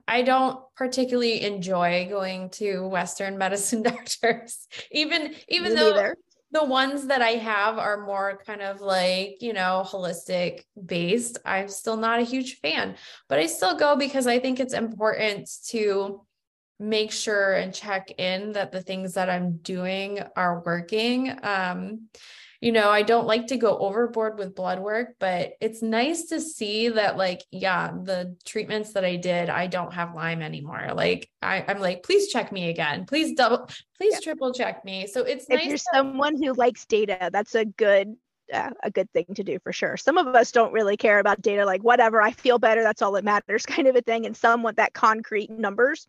[0.06, 6.16] I don't particularly enjoy going to Western medicine doctors, even even Me though neither.
[6.52, 11.38] The ones that I have are more kind of like you know holistic based.
[11.44, 12.96] I'm still not a huge fan,
[13.28, 16.26] but I still go because I think it's important to
[16.78, 21.36] make sure and check in that the things that I'm doing are working.
[21.42, 22.08] Um,
[22.60, 26.40] you know, I don't like to go overboard with blood work, but it's nice to
[26.40, 30.90] see that, like, yeah, the treatments that I did, I don't have Lyme anymore.
[30.94, 33.06] Like, I, am like, please check me again.
[33.06, 34.20] Please double, please yeah.
[34.20, 35.06] triple check me.
[35.06, 38.16] So it's if nice you're to- someone who likes data, that's a good
[38.52, 39.96] uh, a good thing to do for sure.
[39.96, 43.12] Some of us don't really care about data, like whatever, I feel better, that's all
[43.12, 44.26] that matters, kind of a thing.
[44.26, 46.06] And some want that concrete numbers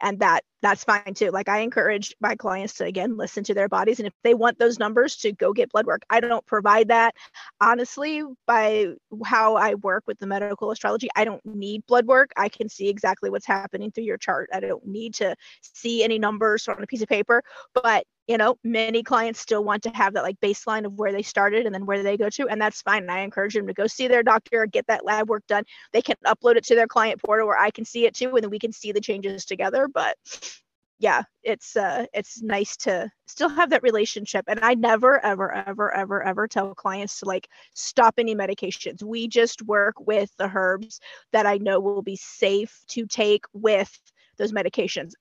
[0.00, 1.30] and that that's fine too.
[1.30, 4.58] Like i encourage my clients to again listen to their bodies and if they want
[4.58, 7.14] those numbers to go get blood work i don't provide that.
[7.60, 8.86] Honestly by
[9.24, 12.30] how i work with the medical astrology i don't need blood work.
[12.36, 14.50] I can see exactly what's happening through your chart.
[14.52, 17.42] I don't need to see any numbers on a piece of paper
[17.74, 21.22] but you know many clients still want to have that like baseline of where they
[21.22, 23.02] started and then where they go to and that's fine.
[23.02, 25.64] And i encourage them to go see their doctor get that lab work done.
[25.92, 28.42] They can upload it to their client portal where i can see it too and
[28.42, 30.16] then we can see the changes together but
[30.98, 35.92] yeah it's uh it's nice to still have that relationship and i never ever ever
[35.94, 39.02] ever ever tell clients to like stop any medications.
[39.02, 41.00] We just work with the herbs
[41.32, 43.98] that i know will be safe to take with
[44.36, 45.12] those medications.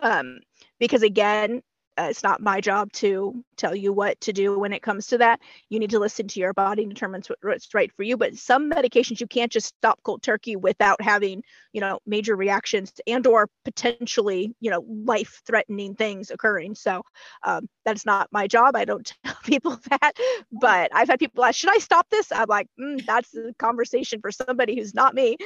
[0.00, 0.38] Um
[0.78, 1.62] because again
[1.98, 5.18] uh, it's not my job to tell you what to do when it comes to
[5.18, 5.40] that.
[5.70, 8.16] You need to listen to your body and determine what's right for you.
[8.16, 12.92] But some medications you can't just stop cold turkey without having, you know, major reactions
[13.06, 16.74] and or potentially, you know, life-threatening things occurring.
[16.74, 17.02] So
[17.44, 18.76] um, that's not my job.
[18.76, 20.12] I don't tell people that.
[20.52, 24.20] But I've had people ask, "Should I stop this?" I'm like, mm, "That's a conversation
[24.20, 25.36] for somebody who's not me."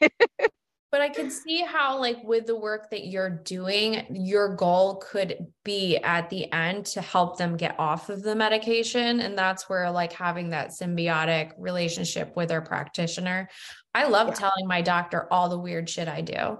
[0.92, 5.46] but I can see how, like, with the work that you're doing, your goal could
[5.64, 9.20] be at the end to help them get off of the medication.
[9.20, 13.48] And that's where, like, having that symbiotic relationship with their practitioner.
[13.94, 14.34] I love yeah.
[14.34, 16.58] telling my doctor all the weird shit I do.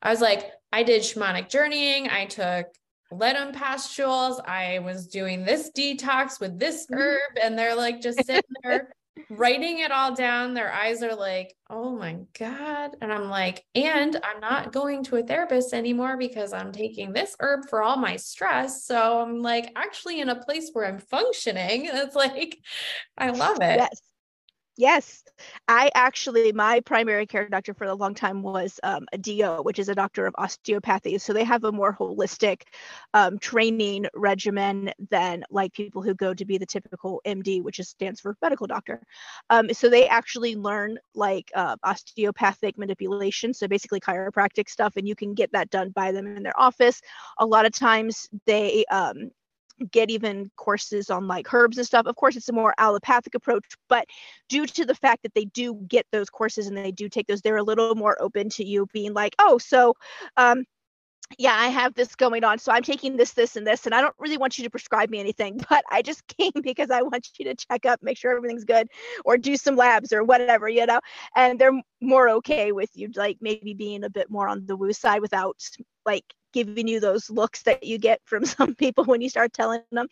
[0.00, 2.66] I was like, I did shamanic journeying, I took
[3.10, 7.00] lead pastules, I was doing this detox with this mm-hmm.
[7.00, 8.94] herb, and they're like just sitting there
[9.30, 12.96] writing it all down, their eyes are like, oh my God.
[13.00, 17.36] And I'm like, and I'm not going to a therapist anymore because I'm taking this
[17.40, 18.84] herb for all my stress.
[18.84, 21.90] So I'm like actually in a place where I'm functioning.
[22.02, 22.58] It's like,
[23.16, 23.78] I love it.
[23.78, 24.00] Yes.
[24.76, 25.21] Yes,
[25.68, 29.78] I actually, my primary care doctor for a long time was um, a DO, which
[29.78, 31.18] is a doctor of osteopathy.
[31.18, 32.62] So they have a more holistic
[33.14, 37.88] um, training regimen than like people who go to be the typical MD, which is,
[37.88, 39.02] stands for medical doctor.
[39.50, 45.14] Um, so they actually learn like uh, osteopathic manipulation, so basically chiropractic stuff, and you
[45.14, 47.00] can get that done by them in their office.
[47.38, 49.30] A lot of times they um,
[49.90, 52.06] get even courses on like herbs and stuff.
[52.06, 54.06] Of course, it's a more allopathic approach, but
[54.48, 57.42] due to the fact that they do get those courses and they do take those,
[57.42, 59.94] they're a little more open to you being like, oh, so
[60.36, 60.64] um,
[61.38, 62.58] yeah, I have this going on.
[62.58, 63.86] So I'm taking this, this, and this.
[63.86, 66.90] And I don't really want you to prescribe me anything, but I just came because
[66.90, 68.88] I want you to check up, make sure everything's good,
[69.24, 71.00] or do some labs or whatever, you know.
[71.36, 74.92] And they're more okay with you, like maybe being a bit more on the woo
[74.92, 75.56] side without
[76.04, 79.82] like giving you those looks that you get from some people when you start telling
[79.90, 80.08] them,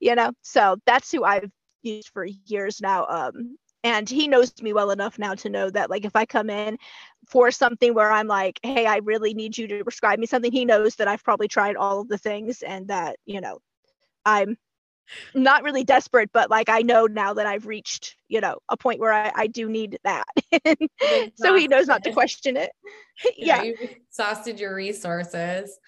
[0.00, 0.32] you know.
[0.42, 1.50] So that's who I've
[1.82, 3.06] used for years now.
[3.06, 6.50] Um, and he knows me well enough now to know that like if I come
[6.50, 6.78] in
[7.26, 10.64] for something where I'm like, hey, I really need you to prescribe me something, he
[10.64, 13.58] knows that I've probably tried all of the things and that, you know,
[14.24, 14.56] I'm
[15.34, 19.00] not really desperate, but like I know now that I've reached, you know, a point
[19.00, 20.26] where I, I do need that.
[21.34, 22.70] so he knows not to question it.
[23.36, 23.62] yeah.
[23.62, 25.78] You've exhausted your resources.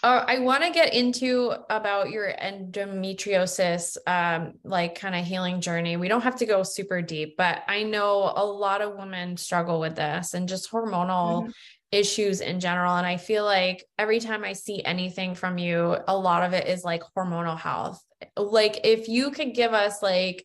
[0.00, 5.96] Uh, I want to get into about your endometriosis, um, like kind of healing journey.
[5.96, 9.80] We don't have to go super deep, but I know a lot of women struggle
[9.80, 11.50] with this and just hormonal mm-hmm.
[11.92, 12.96] Issues in general.
[12.96, 16.68] And I feel like every time I see anything from you, a lot of it
[16.68, 18.02] is like hormonal health.
[18.36, 20.44] Like if you could give us like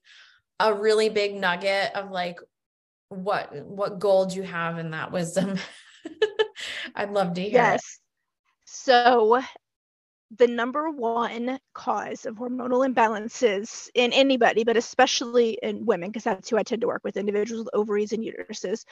[0.59, 2.37] a really big nugget of like
[3.09, 5.55] what what gold you have in that wisdom
[6.95, 7.99] i'd love to hear yes.
[8.65, 9.39] So
[10.37, 16.49] the number one cause of hormonal imbalances in anybody, but especially in women, because that's
[16.49, 18.85] who I tend to work with, individuals with ovaries and uteruses,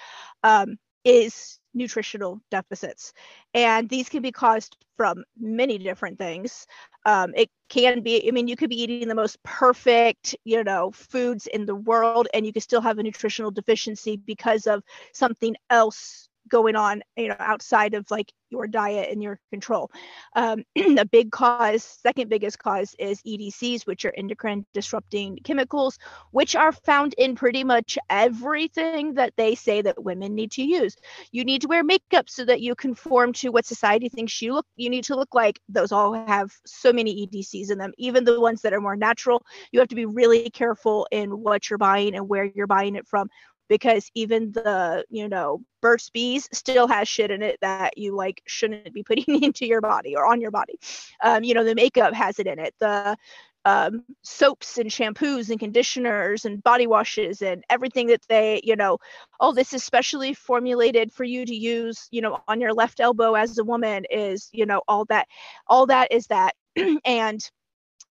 [0.43, 3.13] um, is nutritional deficits.
[3.53, 6.67] And these can be caused from many different things.
[7.05, 10.91] Um, it can be, I mean, you could be eating the most perfect, you know,
[10.91, 15.55] foods in the world, and you could still have a nutritional deficiency because of something
[15.69, 19.89] else going on you know outside of like your diet and your control.
[20.35, 20.63] Um,
[21.11, 25.97] big cause second biggest cause is edcs which are endocrine disrupting chemicals
[26.31, 30.95] which are found in pretty much everything that they say that women need to use.
[31.31, 34.67] You need to wear makeup so that you conform to what society thinks you look
[34.75, 35.59] you need to look like.
[35.69, 37.93] Those all have so many edcs in them.
[37.97, 41.69] Even the ones that are more natural you have to be really careful in what
[41.69, 43.29] you're buying and where you're buying it from
[43.71, 48.41] because even the you know Burt's Bees still has shit in it that you like
[48.45, 50.77] shouldn't be putting into your body or on your body.
[51.23, 52.75] Um, you know the makeup has it in it.
[52.79, 53.15] The
[53.63, 58.97] um, soaps and shampoos and conditioners and body washes and everything that they, you know,
[59.39, 63.35] all this is specially formulated for you to use, you know, on your left elbow
[63.35, 65.27] as a woman is, you know, all that,
[65.67, 66.55] all that is that.
[67.05, 67.51] and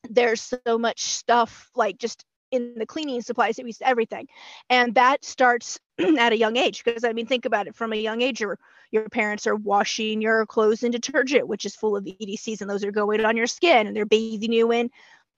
[0.08, 4.26] there's so much stuff like just in the cleaning supplies we use everything.
[4.68, 5.78] And that starts
[6.18, 8.58] at a young age because i mean think about it from a young age your
[8.90, 12.84] your parents are washing your clothes in detergent which is full of edcs and those
[12.84, 14.90] are going on your skin and they're bathing you in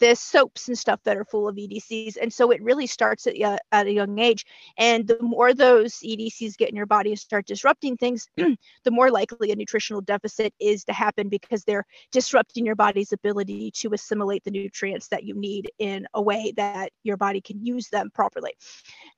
[0.03, 2.17] the soaps and stuff that are full of EDCs.
[2.21, 4.45] And so it really starts at, uh, at a young age.
[4.77, 9.13] And the more those EDCs get in your body and start disrupting things, the more
[9.13, 14.43] likely a nutritional deficit is to happen because they're disrupting your body's ability to assimilate
[14.43, 18.55] the nutrients that you need in a way that your body can use them properly.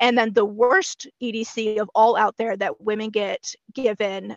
[0.01, 4.37] And then the worst EDC of all out there that women get given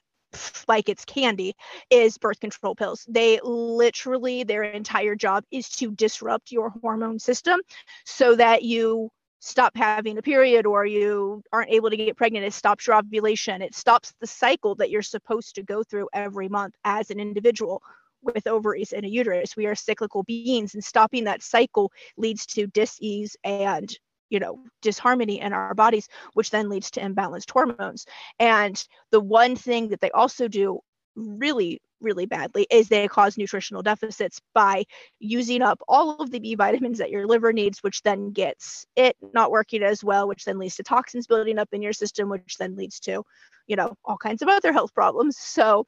[0.68, 1.54] like it's candy
[1.90, 3.06] is birth control pills.
[3.10, 7.60] They literally, their entire job is to disrupt your hormone system
[8.06, 9.10] so that you
[9.40, 12.46] stop having a period or you aren't able to get pregnant.
[12.46, 13.62] It stops your ovulation.
[13.62, 17.82] It stops the cycle that you're supposed to go through every month as an individual
[18.24, 19.56] with ovaries and a uterus.
[19.56, 23.96] We are cyclical beings, and stopping that cycle leads to dis-ease and
[24.30, 28.06] you know disharmony in our bodies which then leads to imbalanced hormones
[28.40, 30.80] and the one thing that they also do
[31.16, 34.84] really really badly is they cause nutritional deficits by
[35.20, 39.16] using up all of the B vitamins that your liver needs, which then gets it
[39.34, 42.58] not working as well, which then leads to toxins building up in your system, which
[42.58, 43.24] then leads to,
[43.68, 45.38] you know, all kinds of other health problems.
[45.38, 45.86] So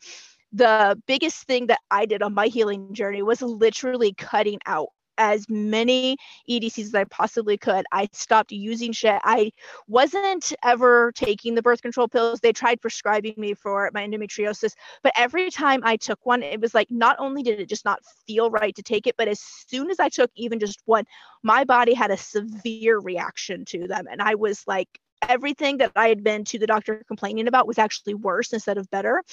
[0.52, 4.90] the biggest thing that I did on my healing journey was literally cutting out
[5.20, 6.18] as many
[6.50, 7.86] EDCs as I possibly could.
[7.92, 9.20] I stopped using shit.
[9.24, 9.52] I
[9.88, 12.40] wasn't ever taking the birth control pills.
[12.40, 16.74] They tried prescribing me for my endometriosis, but every time I took one, it was
[16.74, 19.92] like not only did it just not feel right to take it, but as soon
[19.92, 21.06] as I took even just one,
[21.44, 24.08] my body had a severe reaction to them.
[24.10, 24.88] And I was like,
[25.28, 28.90] everything that I had been to the doctor complaining about was actually worse instead of
[28.90, 29.24] better.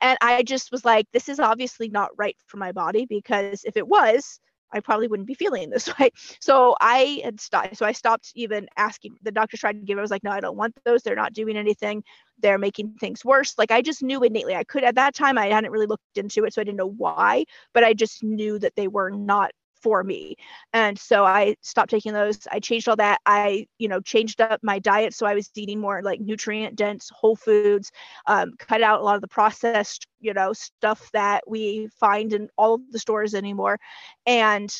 [0.00, 3.76] And I just was like, this is obviously not right for my body because if
[3.76, 4.38] it was,
[4.72, 6.10] I probably wouldn't be feeling this way.
[6.40, 7.76] So I had stopped.
[7.76, 9.16] So I stopped even asking.
[9.22, 9.98] The doctor tried to give.
[9.98, 10.00] It.
[10.00, 11.02] I was like, no, I don't want those.
[11.02, 12.02] They're not doing anything.
[12.40, 13.54] They're making things worse.
[13.58, 14.54] Like I just knew innately.
[14.54, 15.38] I could at that time.
[15.38, 17.44] I hadn't really looked into it, so I didn't know why.
[17.72, 19.52] But I just knew that they were not
[19.82, 20.36] for me.
[20.72, 22.46] And so I stopped taking those.
[22.50, 23.20] I changed all that.
[23.26, 25.14] I, you know, changed up my diet.
[25.14, 27.90] So I was eating more like nutrient dense whole foods,
[28.26, 32.48] um, cut out a lot of the processed, you know, stuff that we find in
[32.56, 33.78] all of the stores anymore.
[34.26, 34.72] And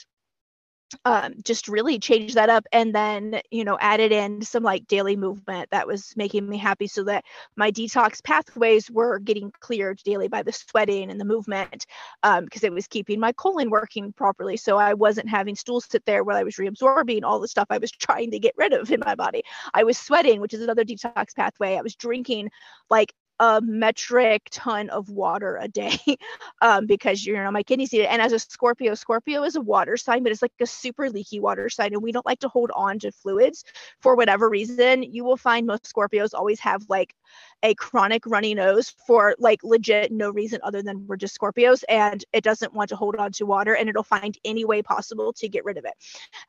[1.04, 5.16] um, just really changed that up and then you know added in some like daily
[5.16, 7.24] movement that was making me happy so that
[7.56, 11.86] my detox pathways were getting cleared daily by the sweating and the movement
[12.22, 14.56] um, because it was keeping my colon working properly.
[14.56, 17.78] So i wasn't having stools sit there while i was reabsorbing all the stuff i
[17.78, 19.42] was trying to get rid of in my body.
[19.74, 21.76] I was sweating which is another detox pathway.
[21.76, 22.50] I was drinking
[22.90, 23.12] like
[23.42, 25.98] a metric ton of water a day
[26.62, 28.10] um, because you know my kidneys need it.
[28.10, 31.40] And as a Scorpio, Scorpio is a water sign, but it's like a super leaky
[31.40, 33.64] water sign, and we don't like to hold on to fluids
[34.00, 35.02] for whatever reason.
[35.02, 37.16] You will find most Scorpios always have like
[37.64, 42.24] a chronic runny nose for like legit no reason other than we're just Scorpios and
[42.32, 45.48] it doesn't want to hold on to water and it'll find any way possible to
[45.48, 45.94] get rid of it.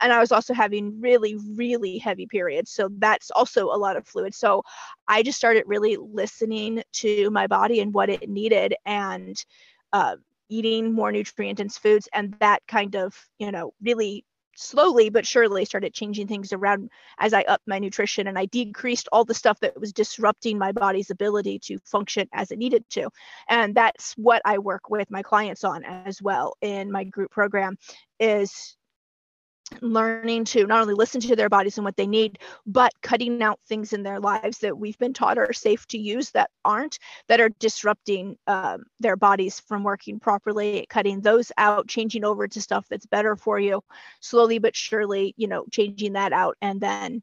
[0.02, 2.72] And I was also having really, really heavy periods.
[2.72, 4.34] So that's also a lot of fluid.
[4.34, 4.64] So
[5.08, 9.44] I just started really listening to my body and what it needed and
[9.92, 10.16] uh,
[10.50, 12.08] eating more nutrient dense foods.
[12.14, 14.26] And that kind of, you know, really
[14.56, 19.08] slowly but surely started changing things around as I upped my nutrition and I decreased
[19.12, 23.10] all the stuff that was disrupting my body's ability to function as it needed to.
[23.50, 27.78] And that's what I work with my clients on as well in my group program
[28.20, 28.76] is
[29.82, 33.60] learning to not only listen to their bodies and what they need, but cutting out
[33.68, 37.42] things in their lives that we've been taught are safe to use that aren't, that
[37.42, 42.86] are disrupting um, their bodies from working properly, cutting those out, changing over to stuff
[42.90, 43.82] that's better for you,
[44.22, 47.22] slowly but surely, you know, changing that out and then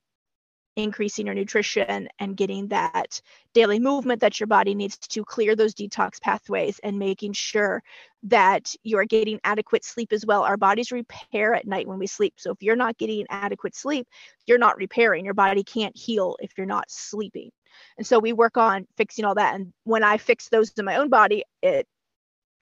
[0.83, 3.21] increasing your nutrition and getting that
[3.55, 7.83] daily movement that your body needs to clear those detox pathways and making sure
[8.23, 10.43] that you're getting adequate sleep as well.
[10.43, 12.35] Our bodies repair at night when we sleep.
[12.37, 14.07] So if you're not getting adequate sleep,
[14.47, 15.25] you're not repairing.
[15.25, 17.51] Your body can't heal if you're not sleeping.
[17.97, 19.55] And so we work on fixing all that.
[19.55, 21.87] And when I fix those in my own body, it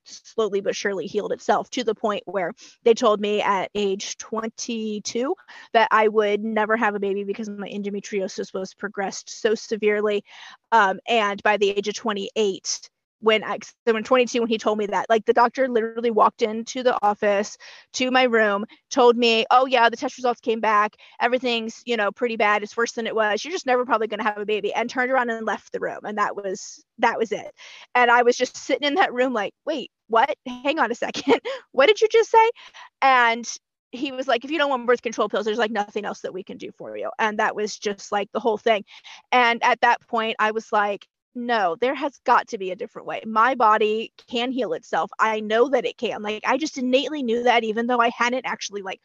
[0.08, 2.52] slowly but surely healed itself to the point where
[2.84, 5.34] they told me at age 22
[5.72, 10.24] that I would never have a baby because my endometriosis was progressed so severely.
[10.72, 12.90] Um, and by the age of 28,
[13.20, 16.42] when I so when 22 when he told me that like the doctor literally walked
[16.42, 17.56] into the office
[17.94, 20.96] to my room told me oh yeah the test results came back.
[21.20, 22.62] Everything's you know pretty bad.
[22.62, 23.44] It's worse than it was.
[23.44, 25.80] You're just never probably going to have a baby and turned around and left the
[25.80, 27.52] room and that was that was it.
[27.94, 30.34] And I was just sitting in that room like wait what?
[30.46, 31.40] Hang on a second.
[31.72, 32.50] What did you just say?
[33.02, 33.46] And
[33.92, 36.34] he was like, if you don't want birth control pills, there's like nothing else that
[36.34, 37.10] we can do for you.
[37.18, 38.84] And that was just like the whole thing.
[39.32, 41.06] And at that point, I was like,
[41.46, 43.22] no, there has got to be a different way.
[43.26, 45.10] My body can heal itself.
[45.18, 46.22] I know that it can.
[46.22, 49.00] Like I just innately knew that even though I hadn't actually like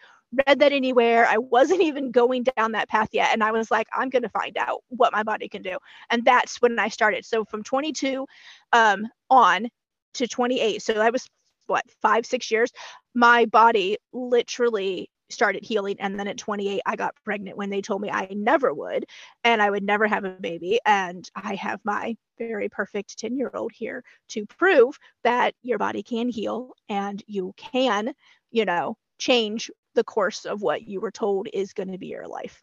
[0.48, 1.26] read that anywhere.
[1.28, 3.30] I wasn't even going down that path yet.
[3.34, 5.78] And I was like, I'm going to find out what my body can do.
[6.10, 7.26] And that's when I started.
[7.26, 8.26] So from 22
[8.72, 9.70] um, on
[10.16, 10.82] to 28.
[10.82, 11.28] So that was
[11.68, 12.72] what, five, six years.
[13.16, 18.02] My body literally started healing and then at 28 i got pregnant when they told
[18.02, 19.06] me i never would
[19.44, 23.52] and i would never have a baby and i have my very perfect 10 year
[23.54, 28.14] old here to prove that your body can heal and you can
[28.52, 32.28] you know change the course of what you were told is going to be your
[32.28, 32.62] life.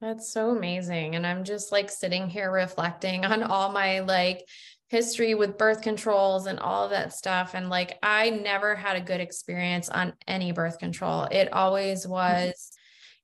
[0.00, 4.44] That's so amazing and i'm just like sitting here reflecting on all my like
[4.92, 7.54] history with birth controls and all of that stuff.
[7.54, 11.24] And like, I never had a good experience on any birth control.
[11.24, 12.12] It always mm-hmm.
[12.12, 12.72] was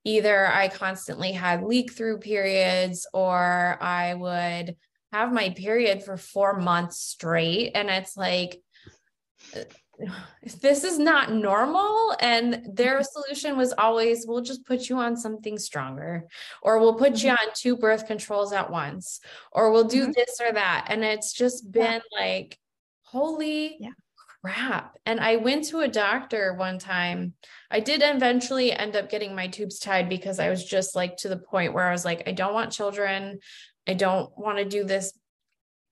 [0.02, 4.76] either I constantly had leak through periods or I would
[5.12, 7.72] have my period for four months straight.
[7.74, 8.62] And it's like,
[10.60, 13.04] this is not normal and their mm-hmm.
[13.04, 16.26] solution was always we'll just put you on something stronger
[16.62, 17.48] or we'll put you mm-hmm.
[17.48, 19.20] on two birth controls at once
[19.52, 20.12] or we'll do mm-hmm.
[20.12, 22.20] this or that and it's just been yeah.
[22.20, 22.58] like
[23.02, 23.90] holy yeah.
[24.42, 27.32] crap and i went to a doctor one time
[27.70, 31.28] i did eventually end up getting my tubes tied because i was just like to
[31.28, 33.38] the point where i was like i don't want children
[33.86, 35.12] i don't want to do this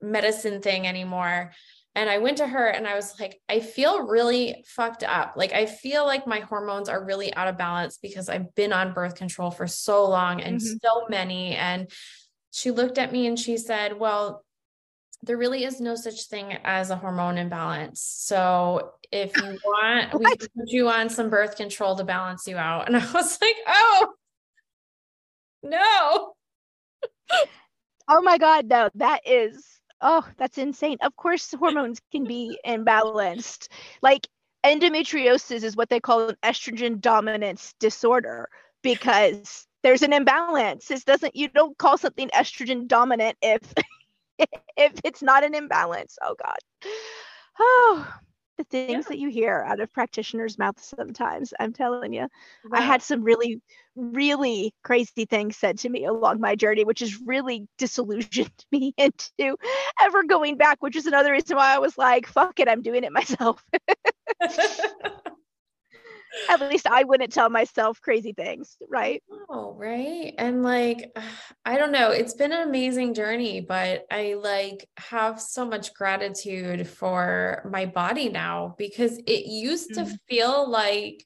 [0.03, 1.53] medicine thing anymore
[1.97, 5.32] and I went to her and I was like, I feel really fucked up.
[5.34, 8.92] Like, I feel like my hormones are really out of balance because I've been on
[8.92, 10.76] birth control for so long and mm-hmm.
[10.82, 11.57] so many.
[11.57, 11.90] And
[12.53, 14.44] she looked at me and she said, Well,
[15.22, 18.03] there really is no such thing as a hormone imbalance.
[18.03, 22.59] So if you want, we can put you on some birth control to balance you
[22.59, 22.88] out.
[22.88, 24.12] And I was like, Oh,
[25.62, 26.34] no.
[28.07, 30.99] oh my God, no, that is oh, that's insane.
[31.01, 33.68] Of course, hormones can be imbalanced.
[34.03, 34.26] Like
[34.64, 38.49] endometriosis is what they call an estrogen dominance disorder
[38.82, 40.86] because there's an imbalance.
[40.86, 43.61] This doesn't you don't call something estrogen dominant if
[44.76, 46.18] if it's not an imbalance.
[46.22, 46.59] Oh God.
[47.59, 48.07] Oh,
[48.57, 49.09] the things yeah.
[49.09, 51.53] that you hear out of practitioners' mouths sometimes.
[51.59, 52.29] I'm telling you,
[52.65, 52.79] wow.
[52.79, 53.61] I had some really,
[53.95, 59.57] really crazy things said to me along my journey, which has really disillusioned me into
[60.03, 63.05] ever going back, which is another reason why I was like, fuck it, I'm doing
[63.05, 63.65] it myself.
[66.49, 69.22] at least I wouldn't tell myself crazy things, right?
[69.49, 70.34] Oh, right.
[70.39, 71.16] And like,
[71.64, 76.87] I don't know, it's been an amazing journey, but I like have so much gratitude
[76.89, 80.11] for my body now because it used mm-hmm.
[80.11, 81.24] to feel like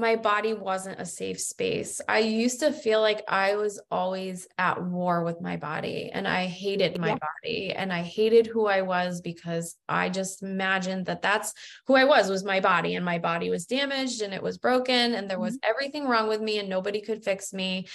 [0.00, 2.00] my body wasn't a safe space.
[2.08, 6.46] I used to feel like I was always at war with my body and I
[6.46, 7.18] hated my yeah.
[7.18, 11.52] body and I hated who I was because I just imagined that that's
[11.86, 15.14] who I was was my body and my body was damaged and it was broken
[15.14, 15.70] and there was mm-hmm.
[15.70, 17.86] everything wrong with me and nobody could fix me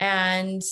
[0.00, 0.62] and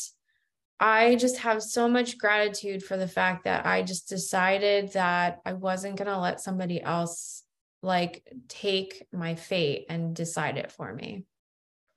[0.81, 5.53] I just have so much gratitude for the fact that I just decided that I
[5.53, 7.45] wasn't going to let somebody else
[7.83, 11.25] like take my fate and decide it for me.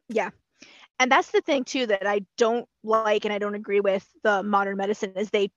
[0.10, 0.30] Yeah.
[1.00, 4.44] And that's the thing too that I don't like and I don't agree with the
[4.44, 5.50] modern medicine is they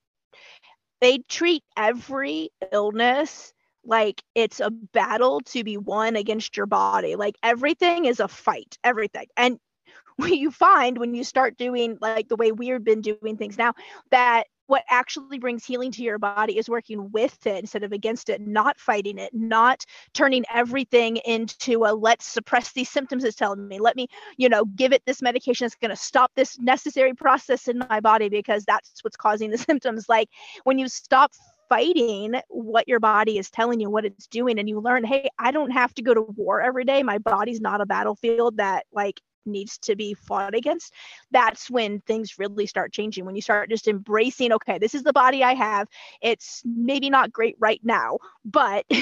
[1.01, 3.53] they treat every illness
[3.85, 7.17] like it's a battle to be won against your body.
[7.17, 9.27] Like everything is a fight, everything.
[9.37, 9.59] And
[10.17, 13.75] what you find when you start doing like the way we've been doing things now,
[14.11, 18.29] that what actually brings healing to your body is working with it instead of against
[18.29, 23.67] it, not fighting it, not turning everything into a let's suppress these symptoms it's telling
[23.69, 23.79] me.
[23.79, 27.69] Let me, you know, give it this medication that's going to stop this necessary process
[27.69, 30.09] in my body because that's what's causing the symptoms.
[30.09, 30.29] Like
[30.65, 31.33] when you stop
[31.69, 35.51] fighting what your body is telling you what it's doing and you learn hey i
[35.51, 39.21] don't have to go to war every day my body's not a battlefield that like
[39.47, 40.93] needs to be fought against
[41.31, 45.13] that's when things really start changing when you start just embracing okay this is the
[45.13, 45.89] body i have
[46.21, 48.85] it's maybe not great right now but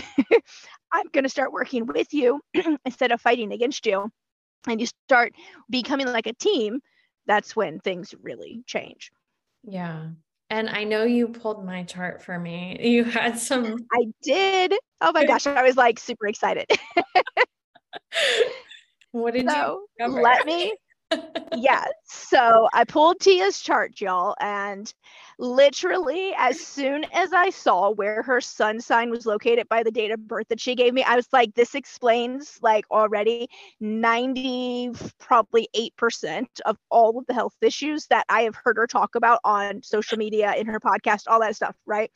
[0.92, 2.40] i'm going to start working with you
[2.84, 4.10] instead of fighting against you
[4.66, 5.32] and you start
[5.70, 6.80] becoming like a team
[7.26, 9.10] that's when things really change
[9.62, 10.08] yeah
[10.50, 12.78] and I know you pulled my chart for me.
[12.80, 13.76] You had some.
[13.92, 14.74] I did.
[15.00, 15.46] Oh my gosh.
[15.46, 16.66] I was like super excited.
[19.14, 20.22] what did so, you discover?
[20.22, 20.74] Let me
[21.56, 21.84] yeah.
[22.04, 24.92] So I pulled Tia's chart, y'all, and
[25.38, 30.10] literally as soon as I saw where her sun sign was located by the date
[30.10, 33.48] of birth that she gave me, I was like, this explains like already
[33.80, 39.14] 90, probably 8% of all of the health issues that I have heard her talk
[39.14, 42.10] about on social media, in her podcast, all that stuff, right?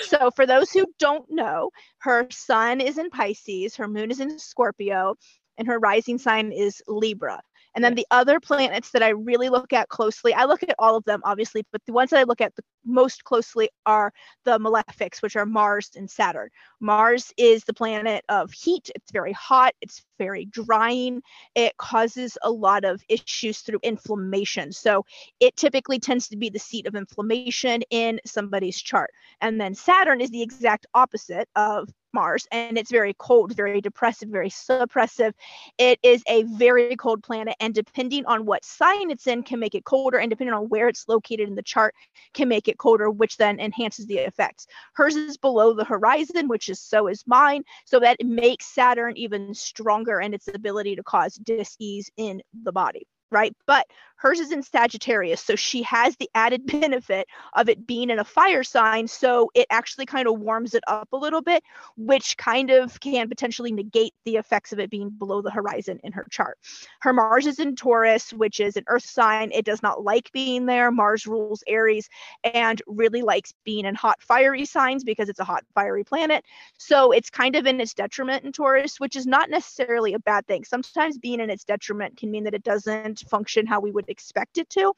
[0.00, 4.38] So for those who don't know, her sun is in Pisces, her moon is in
[4.38, 5.16] Scorpio,
[5.58, 7.40] and her rising sign is Libra.
[7.74, 10.96] And then the other planets that I really look at closely, I look at all
[10.96, 14.12] of them obviously, but the ones that I look at the most closely are
[14.44, 16.48] the malefics, which are Mars and Saturn.
[16.80, 18.90] Mars is the planet of heat.
[18.94, 21.22] It's very hot, it's very drying.
[21.54, 24.72] It causes a lot of issues through inflammation.
[24.72, 25.04] So
[25.40, 29.10] it typically tends to be the seat of inflammation in somebody's chart.
[29.40, 34.28] And then Saturn is the exact opposite of Mars, and it's very cold, very depressive,
[34.28, 35.32] very suppressive.
[35.78, 39.74] It is a very cold planet, and depending on what sign it's in, can make
[39.74, 41.94] it colder, and depending on where it's located in the chart,
[42.34, 44.66] can make it colder, which then enhances the effects.
[44.94, 49.16] Hers is below the horizon, which is so is mine, so that it makes Saturn
[49.16, 53.54] even stronger in its ability to cause dis-ease in the body right?
[53.66, 53.86] But
[54.20, 58.24] hers is in Sagittarius, so she has the added benefit of it being in a
[58.24, 61.64] fire sign, so it actually kind of warms it up a little bit,
[61.96, 66.12] which kind of can potentially negate the effects of it being below the horizon in
[66.12, 66.58] her chart.
[67.00, 69.50] Her Mars is in Taurus, which is an earth sign.
[69.52, 70.90] It does not like being there.
[70.90, 72.08] Mars rules Aries
[72.44, 76.44] and really likes being in hot fiery signs because it's a hot fiery planet.
[76.78, 80.46] So it's kind of in its detriment in Taurus, which is not necessarily a bad
[80.46, 80.64] thing.
[80.64, 84.58] Sometimes being in its detriment can mean that it doesn't function how we would expect
[84.58, 84.92] it to,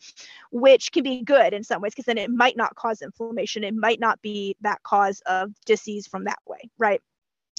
[0.50, 3.64] which can be good in some ways because then it might not cause inflammation.
[3.64, 7.00] It might not be that cause of disease from that way, right?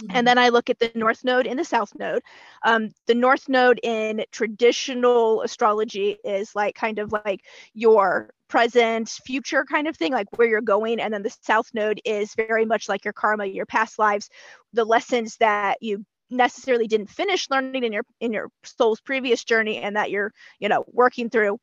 [0.01, 0.17] Mm-hmm.
[0.17, 2.23] And then I look at the North Node and the South Node.
[2.63, 7.41] Um, the North Node in traditional astrology is like kind of like
[7.73, 10.99] your present, future kind of thing, like where you're going.
[10.99, 14.29] And then the South Node is very much like your karma, your past lives,
[14.73, 16.05] the lessons that you
[16.37, 20.69] necessarily didn't finish learning in your in your soul's previous journey and that you're you
[20.69, 21.57] know working through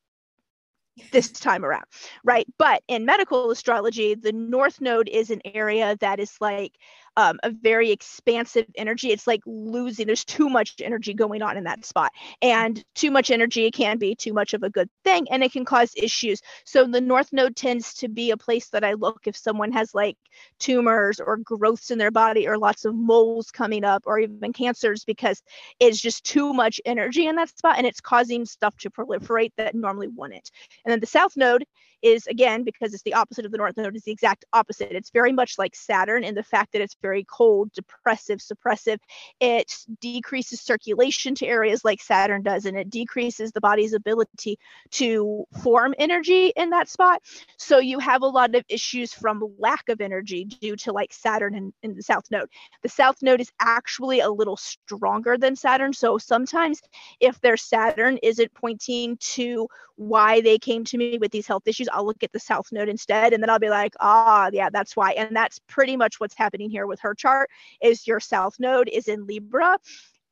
[1.13, 1.85] this time around
[2.25, 2.47] right?
[2.59, 6.73] But in medical astrology the north node is an area that is like
[7.21, 9.11] um, a very expansive energy.
[9.11, 12.13] It's like losing, there's too much energy going on in that spot.
[12.41, 15.67] And too much energy can be too much of a good thing and it can
[15.67, 16.41] cause issues.
[16.65, 19.95] So the North Node tends to be a place that I look if someone has
[19.95, 20.17] like
[20.59, 25.05] tumors or growths in their body or lots of moles coming up or even cancers
[25.05, 25.43] because
[25.79, 29.75] it's just too much energy in that spot and it's causing stuff to proliferate that
[29.75, 30.51] normally wouldn't.
[30.85, 31.67] And then the South Node
[32.03, 34.93] is again because it's the opposite of the north node is the exact opposite.
[34.93, 38.99] It's very much like saturn in the fact that it's very cold depressive suppressive.
[39.41, 44.59] It decreases circulation to areas like saturn does and it decreases the body's ability
[44.93, 47.23] to form energy in that spot.
[47.57, 51.55] So you have a lot of issues from lack of energy due to like saturn
[51.55, 52.49] in, in the south node.
[52.83, 56.81] The south node is actually a little stronger than saturn so sometimes
[57.21, 61.89] if their saturn isn't pointing to why they came to me with these health issues
[61.93, 63.33] I'll look at the South Node instead.
[63.33, 65.13] And then I'll be like, ah, yeah, that's why.
[65.13, 67.51] And that's pretty much what's happening here with her chart
[67.83, 69.79] is your South Node is in Libra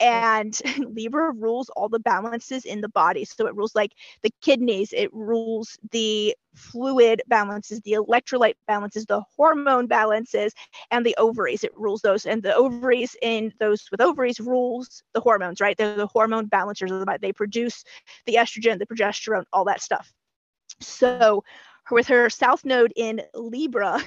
[0.01, 3.25] and Libra rules all the balances in the body.
[3.25, 3.93] So it rules like
[4.23, 10.53] the kidneys, it rules the fluid balances, the electrolyte balances, the hormone balances,
[10.91, 11.65] and the ovaries.
[11.65, 12.27] It rules those.
[12.27, 15.77] And the ovaries in those with ovaries rules the hormones, right?
[15.77, 17.19] They're the hormone balancers of the body.
[17.21, 17.85] They produce
[18.27, 20.13] the estrogen, the progesterone, all that stuff.
[20.81, 21.45] So
[21.91, 24.01] with her south node in Libra,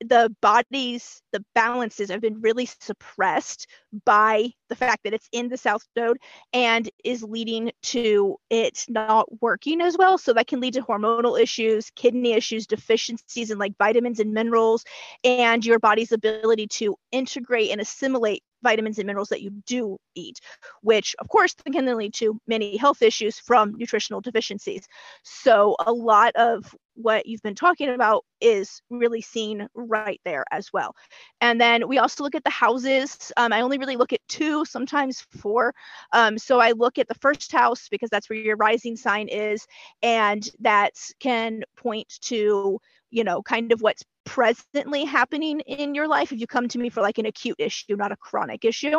[0.00, 3.66] the bodies, the balances have been really suppressed
[4.04, 6.18] by the fact that it's in the south node
[6.52, 11.40] and is leading to it not working as well so that can lead to hormonal
[11.40, 14.84] issues kidney issues deficiencies in like vitamins and minerals
[15.24, 20.40] and your body's ability to integrate and assimilate vitamins and minerals that you do eat,
[20.82, 24.86] which of course can then lead to many health issues from nutritional deficiencies.
[25.22, 30.72] So a lot of what you've been talking about is really seen right there as
[30.72, 30.94] well.
[31.40, 33.32] And then we also look at the houses.
[33.36, 35.74] Um, I only really look at two, sometimes four.
[36.12, 39.66] Um, so I look at the first house because that's where your rising sign is,
[40.02, 42.80] and that can point to
[43.10, 46.90] you know kind of what's presently happening in your life if you come to me
[46.90, 48.98] for like an acute issue not a chronic issue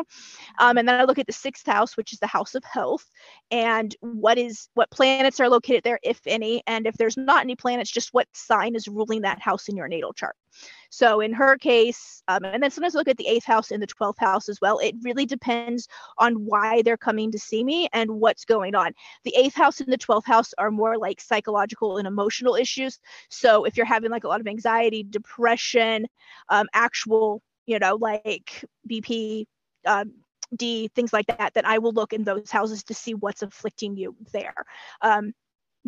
[0.57, 3.05] um, and then i look at the sixth house which is the house of health
[3.51, 7.55] and what is what planets are located there if any and if there's not any
[7.55, 10.35] planets just what sign is ruling that house in your natal chart
[10.89, 13.87] so in her case, um, and then sometimes look at the eighth house and the
[13.87, 14.79] 12th house as well.
[14.79, 18.93] It really depends on why they're coming to see me and what's going on.
[19.23, 22.99] The eighth house and the 12th house are more like psychological and emotional issues.
[23.29, 26.05] So if you're having like a lot of anxiety, depression,
[26.49, 29.45] um, actual, you know, like BP,
[29.85, 30.11] um,
[30.55, 33.95] D, things like that, then I will look in those houses to see what's afflicting
[33.95, 34.65] you there.
[35.01, 35.33] Um,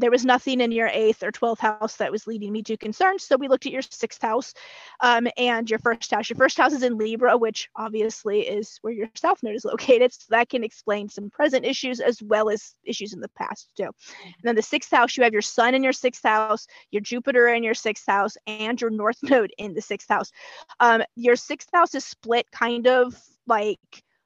[0.02, 3.24] there was nothing in your eighth or 12th house that was leading me to concerns.
[3.24, 4.54] So we looked at your sixth house
[5.00, 6.30] um, and your first house.
[6.30, 10.14] Your first house is in Libra, which obviously is where your south node is located.
[10.14, 13.92] So that can explain some present issues as well as issues in the past too.
[14.24, 17.50] And then the sixth house, you have your sun in your sixth house, your Jupiter
[17.50, 20.32] in your sixth house, and your north node in the sixth house.
[20.80, 23.16] Um, your sixth house is split kind of
[23.48, 23.80] like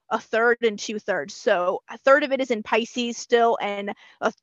[0.10, 1.34] a third and two thirds.
[1.34, 3.94] So a third of it is in Pisces still, and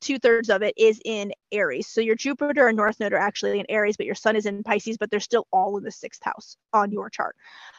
[0.01, 1.87] two thirds of it is in Aries.
[1.87, 4.63] So your Jupiter and North Node are actually in Aries, but your Sun is in
[4.63, 7.35] Pisces, but they're still all in the sixth house on your chart.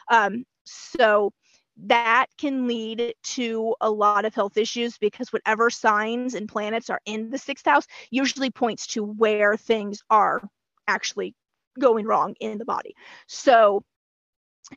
[0.09, 1.31] Um, so
[1.77, 7.01] that can lead to a lot of health issues because whatever signs and planets are
[7.05, 10.41] in the sixth house usually points to where things are
[10.87, 11.35] actually
[11.79, 12.95] going wrong in the body.
[13.27, 13.83] So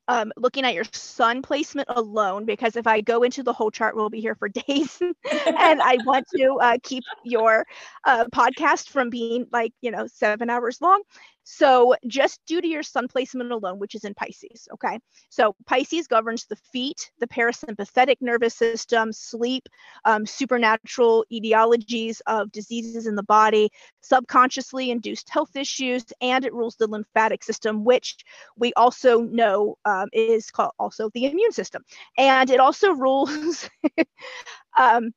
[0.09, 3.95] um, looking at your sun placement alone, because if I go into the whole chart,
[3.97, 5.01] we'll be here for days.
[5.01, 7.67] and I want to uh, keep your
[8.05, 11.03] uh, podcast from being like, you know, seven hours long.
[11.51, 15.01] So just due to your sun placement alone, which is in Pisces, okay?
[15.31, 19.67] So Pisces governs the feet, the parasympathetic nervous system, sleep,
[20.05, 23.71] um, supernatural etiologies of diseases in the body,
[24.03, 28.17] subconsciously induced health issues, and it rules the lymphatic system, which
[28.59, 31.83] we also know um, is called also the immune system.
[32.19, 33.71] And it also rules
[34.79, 35.15] um,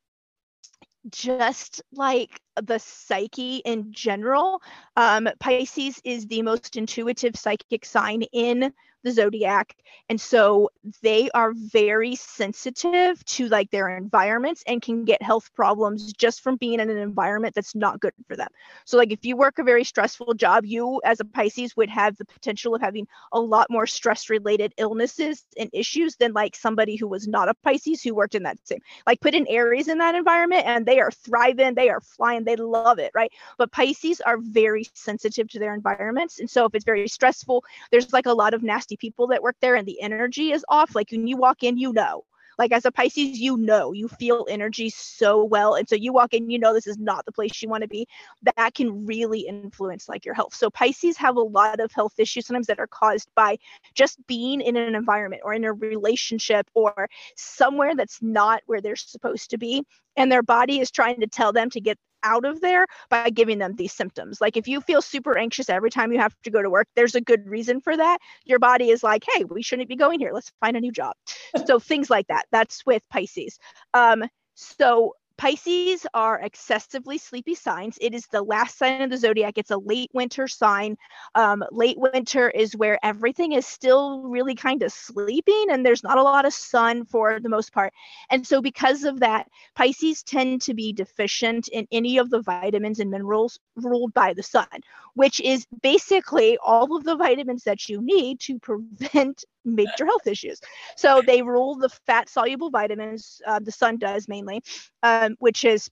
[1.09, 4.61] just like the psyche in general,
[4.95, 8.73] um, Pisces is the most intuitive psychic sign in
[9.03, 9.75] the zodiac.
[10.09, 10.69] And so
[11.01, 16.57] they are very sensitive to like their environments and can get health problems just from
[16.57, 18.49] being in an environment that's not good for them.
[18.85, 22.17] So like if you work a very stressful job you as a pisces would have
[22.17, 26.95] the potential of having a lot more stress related illnesses and issues than like somebody
[26.95, 29.97] who was not a pisces who worked in that same like put in aries in
[29.97, 33.31] that environment and they are thriving they are flying they love it right?
[33.57, 36.39] But pisces are very sensitive to their environments.
[36.39, 39.55] And so if it's very stressful there's like a lot of nasty people that work
[39.61, 42.23] there and the energy is off, like when you walk in, you know.
[42.57, 45.73] Like as a Pisces, you know, you feel energy so well.
[45.73, 47.87] And so you walk in, you know, this is not the place you want to
[47.87, 48.07] be.
[48.55, 50.53] That can really influence like your health.
[50.53, 53.57] So Pisces have a lot of health issues sometimes that are caused by
[53.95, 58.95] just being in an environment or in a relationship or somewhere that's not where they're
[58.95, 59.83] supposed to be.
[60.15, 63.57] And their body is trying to tell them to get out of there by giving
[63.57, 64.41] them these symptoms.
[64.41, 67.15] Like if you feel super anxious every time you have to go to work, there's
[67.15, 68.19] a good reason for that.
[68.45, 70.31] Your body is like, hey, we shouldn't be going here.
[70.33, 71.15] Let's find a new job.
[71.65, 72.45] so things like that.
[72.51, 73.59] That's with Pisces.
[73.93, 74.23] Um,
[74.55, 77.97] so Pisces are excessively sleepy signs.
[77.99, 79.57] It is the last sign of the zodiac.
[79.57, 80.97] It's a late winter sign.
[81.35, 86.17] Um, late winter is where everything is still really kind of sleeping and there's not
[86.17, 87.93] a lot of sun for the most part.
[88.29, 92.99] And so, because of that, Pisces tend to be deficient in any of the vitamins
[92.99, 94.67] and minerals ruled by the sun,
[95.15, 100.59] which is basically all of the vitamins that you need to prevent major health issues.
[100.95, 104.61] So they rule the fat soluble vitamins, uh, the sun does mainly,
[105.03, 105.89] um, which is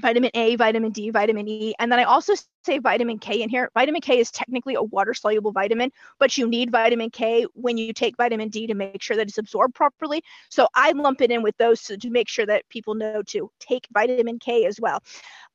[0.00, 1.74] vitamin A, vitamin D, vitamin E.
[1.78, 2.34] And then I also
[2.64, 3.70] say vitamin K in here.
[3.74, 7.92] Vitamin K is technically a water soluble vitamin, but you need vitamin K when you
[7.92, 10.22] take vitamin D to make sure that it's absorbed properly.
[10.50, 13.86] So I lump it in with those to, make sure that people know to take
[13.92, 15.02] vitamin K as well.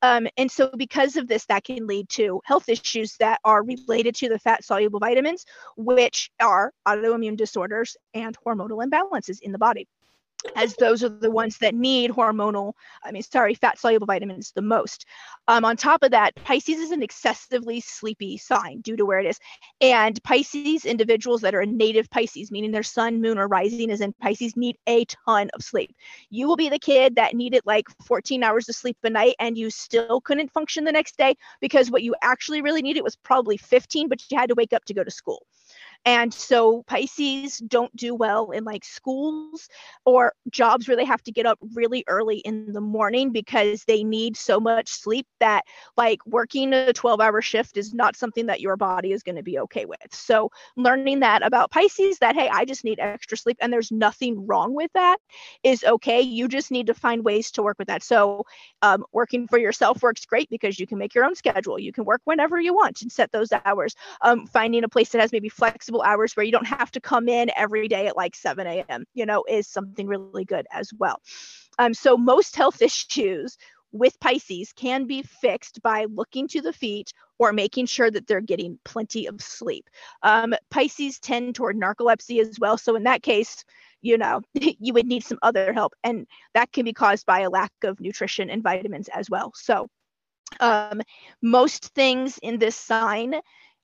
[0.02, 4.16] Um, and so, because of this, that can lead to health issues that are related
[4.16, 5.46] to the fat soluble vitamins,
[5.78, 9.88] which are autoimmune disorders and hormonal imbalances in the body
[10.56, 12.74] as those are the ones that need hormonal,
[13.04, 15.06] I mean, sorry, fat soluble vitamins the most.
[15.48, 19.26] Um, on top of that, Pisces is an excessively sleepy sign due to where it
[19.26, 19.40] is.
[19.80, 24.02] And Pisces individuals that are a native Pisces, meaning their sun, moon, or rising is
[24.02, 25.96] in Pisces, need a ton of sleep.
[26.30, 29.58] You will be the kid that needed like 14 hours of sleep a night and
[29.58, 33.58] you still couldn't function the next day because what you actually really needed was probably
[33.58, 35.46] 15, but you had to wake up to go to school.
[36.06, 39.70] And so Pisces don't do well in like schools
[40.04, 44.04] or jobs where they have to get up really early in the morning because they
[44.04, 45.64] need so much sleep that
[45.98, 49.44] like working a 12 hour shift is not something that your body is going to
[49.44, 50.00] be okay with.
[50.12, 54.48] So learning that about Pisces that, hey, I just need extra sleep and there's nothing
[54.48, 55.18] wrong with that
[55.64, 56.22] is okay.
[56.22, 58.02] You just need to find ways to work with that.
[58.02, 58.44] So
[58.82, 61.78] um, working for yourself works great because you can make your own schedule.
[61.78, 63.96] You can work whenever you want and set those hours.
[64.22, 67.02] Um, finding a place that has maybe flexible flexible hours where you don't have to
[67.02, 70.92] come in every day at like 7 a.m., you know, is something really good as
[70.98, 71.22] well.
[71.80, 73.58] Um, so most health issues
[73.94, 78.40] with Pisces can be fixed by looking to the feet or making sure that they're
[78.40, 79.90] getting plenty of sleep.
[80.24, 82.78] Um, Pisces tend toward narcolepsy as well.
[82.78, 83.66] So in that case,
[84.02, 85.94] you know, you would need some other help.
[86.06, 89.52] And that can be caused by a lack of nutrition and vitamins as well.
[89.56, 89.90] So
[90.62, 91.02] um,
[91.42, 93.36] most things in this sign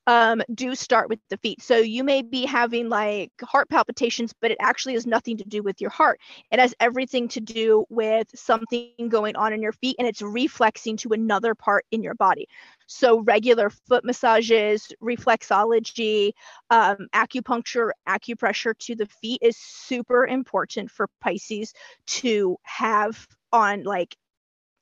[0.07, 1.61] um, do start with the feet.
[1.61, 5.61] So you may be having like heart palpitations, but it actually has nothing to do
[5.61, 6.19] with your heart.
[6.49, 10.95] It has everything to do with something going on in your feet and it's reflexing
[10.97, 12.47] to another part in your body.
[12.87, 16.31] So regular foot massages, reflexology,
[16.69, 21.73] um, acupuncture, acupressure to the feet is super important for Pisces
[22.07, 24.15] to have on like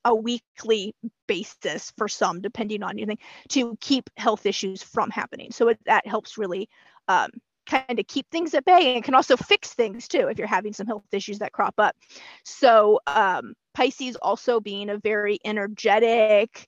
[0.06, 0.96] a weekly
[1.28, 3.18] basis for some, depending on anything,
[3.50, 5.52] to keep health issues from happening.
[5.52, 6.70] So it, that helps really
[7.08, 7.32] um,
[7.66, 10.74] kind of keep things at bay and can also fix things too if you're having
[10.74, 11.96] some health issues that crop up.
[12.44, 16.68] So um, Pisces also being a very energetic,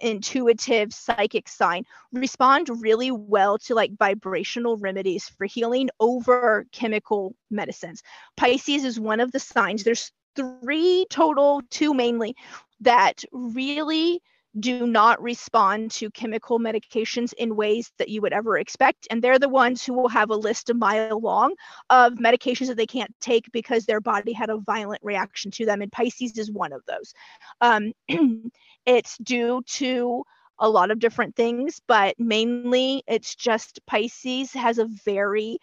[0.00, 8.02] intuitive psychic sign respond really well to like vibrational remedies for healing over chemical medicines.
[8.36, 9.84] Pisces is one of the signs.
[9.84, 12.36] There's three total, two mainly,
[12.80, 14.20] that really
[14.60, 19.06] do not respond to chemical medications in ways that you would ever expect.
[19.10, 21.54] And they're the ones who will have a list a mile long
[21.90, 25.82] of medications that they can't take because their body had a violent reaction to them.
[25.82, 27.14] And Pisces is one of those.
[27.60, 27.92] Um,
[28.86, 30.22] it's due to
[30.60, 35.58] a lot of different things, but mainly it's just Pisces has a very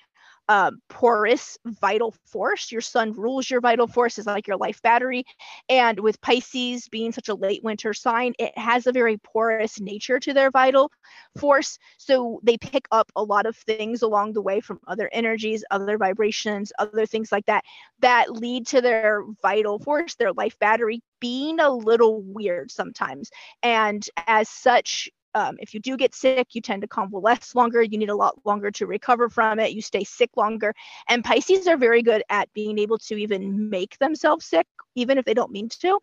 [0.52, 2.74] um, porous vital force.
[2.74, 5.24] Your sun rules your vital force, is like your life battery.
[5.70, 10.20] And with Pisces being such a late winter sign, it has a very porous nature
[10.20, 10.92] to their vital
[11.38, 11.80] force.
[11.98, 15.98] So they pick up a lot of things along the way from other energies, other
[15.98, 17.64] vibrations, other things like that,
[18.00, 23.32] that lead to their vital force, their life battery being a little weird sometimes.
[23.64, 27.82] And as such, um, if you do get sick, you tend to convalesce longer.
[27.82, 29.72] You need a lot longer to recover from it.
[29.72, 30.74] You stay sick longer.
[31.10, 35.26] And Pisces are very good at being able to even make themselves sick, even if
[35.26, 36.00] they don't mean to.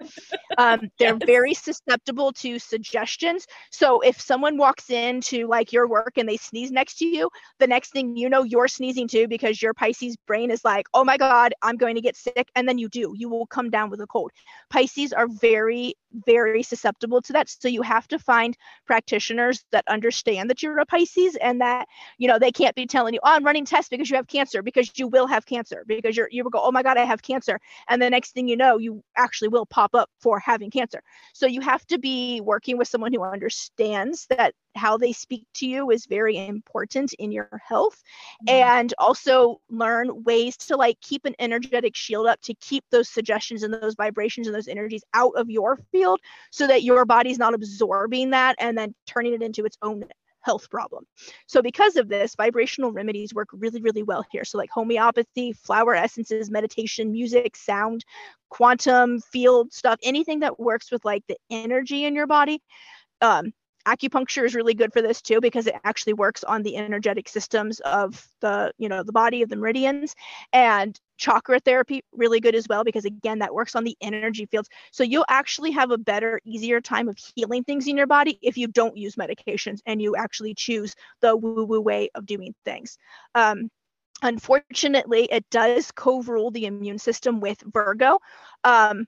[0.57, 3.47] Um, they're very susceptible to suggestions.
[3.71, 7.67] So if someone walks into like your work and they sneeze next to you, the
[7.67, 11.17] next thing you know, you're sneezing too because your Pisces brain is like, oh my
[11.17, 12.49] God, I'm going to get sick.
[12.55, 13.13] And then you do.
[13.15, 14.31] You will come down with a cold.
[14.71, 17.49] Pisces are very, very susceptible to that.
[17.49, 18.57] So you have to find
[18.87, 21.89] practitioners that understand that you're a Pisces and that,
[22.19, 24.63] you know, they can't be telling you, oh, I'm running tests because you have cancer,
[24.63, 27.23] because you will have cancer, because you're, you will go, oh my God, I have
[27.23, 27.61] cancer.
[27.89, 31.03] And the next thing you know, you actually will pop up for having cancer.
[31.35, 35.67] So you have to be working with someone who understands that how they speak to
[35.67, 38.03] you is very important in your health
[38.47, 38.55] mm-hmm.
[38.55, 43.63] and also learn ways to like keep an energetic shield up to keep those suggestions
[43.63, 46.21] and those vibrations and those energies out of your field
[46.51, 50.05] so that your body's not absorbing that and then turning it into its own
[50.43, 51.05] health problem.
[51.47, 54.45] So because of this, vibrational remedies work really, really well here.
[54.45, 58.05] So like homeopathy, flower essences, meditation, music, sound,
[58.49, 62.63] quantum field stuff, anything that works with like the energy in your body
[63.21, 63.53] um,
[63.89, 67.81] acupuncture is really good for this too because it actually works on the energetic systems
[67.81, 70.15] of the you know the body of the meridians.
[70.53, 74.69] And chakra therapy really good as well because again that works on the energy fields.
[74.93, 78.57] So you'll actually have a better easier time of healing things in your body if
[78.57, 82.99] you don't use medications and you actually choose the woo woo way of doing things.
[83.35, 83.71] Um,
[84.23, 88.19] unfortunately it does co-rule the immune system with virgo.
[88.65, 89.07] Um,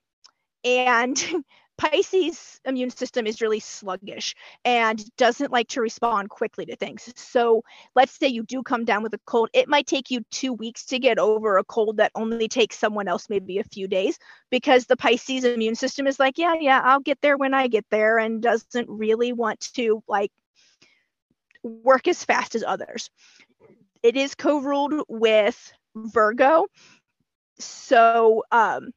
[0.65, 1.23] and
[1.81, 4.35] Pisces immune system is really sluggish
[4.67, 7.11] and doesn't like to respond quickly to things.
[7.17, 7.65] So
[7.97, 10.85] let's say you do come down with a cold, it might take you two weeks
[10.87, 14.19] to get over a cold that only takes someone else maybe a few days
[14.51, 17.87] because the Pisces immune system is like, yeah, yeah, I'll get there when I get
[17.91, 20.33] there and doesn't really want to like
[21.63, 23.09] work as fast as others.
[24.03, 26.67] It is co-ruled with Virgo.
[27.59, 28.91] So um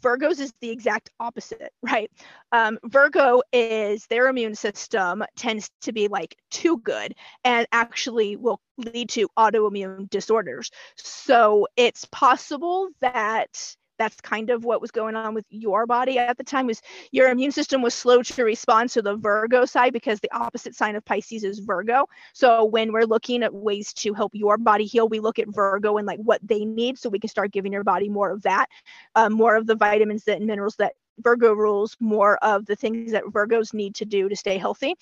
[0.00, 2.10] Virgos is the exact opposite, right?
[2.52, 7.14] Um, Virgo is their immune system tends to be like too good
[7.44, 10.70] and actually will lead to autoimmune disorders.
[10.96, 16.36] So it's possible that that's kind of what was going on with your body at
[16.36, 20.20] the time was your immune system was slow to respond to the virgo side because
[20.20, 24.32] the opposite sign of pisces is virgo so when we're looking at ways to help
[24.34, 27.30] your body heal we look at virgo and like what they need so we can
[27.30, 28.66] start giving your body more of that
[29.14, 33.12] um, more of the vitamins that and minerals that Virgo rules, more of the things
[33.12, 34.94] that Virgos need to do to stay healthy.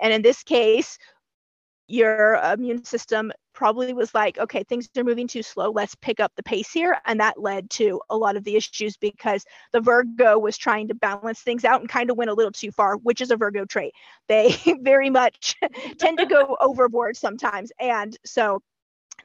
[0.00, 0.98] And in this case,
[1.88, 5.70] your immune system probably was like, okay, things are moving too slow.
[5.70, 6.98] Let's pick up the pace here.
[7.06, 10.94] And that led to a lot of the issues because the Virgo was trying to
[10.94, 13.64] balance things out and kind of went a little too far, which is a Virgo
[13.64, 13.94] trait.
[14.28, 15.54] They very much
[15.98, 17.72] tend to go overboard sometimes.
[17.80, 18.62] And so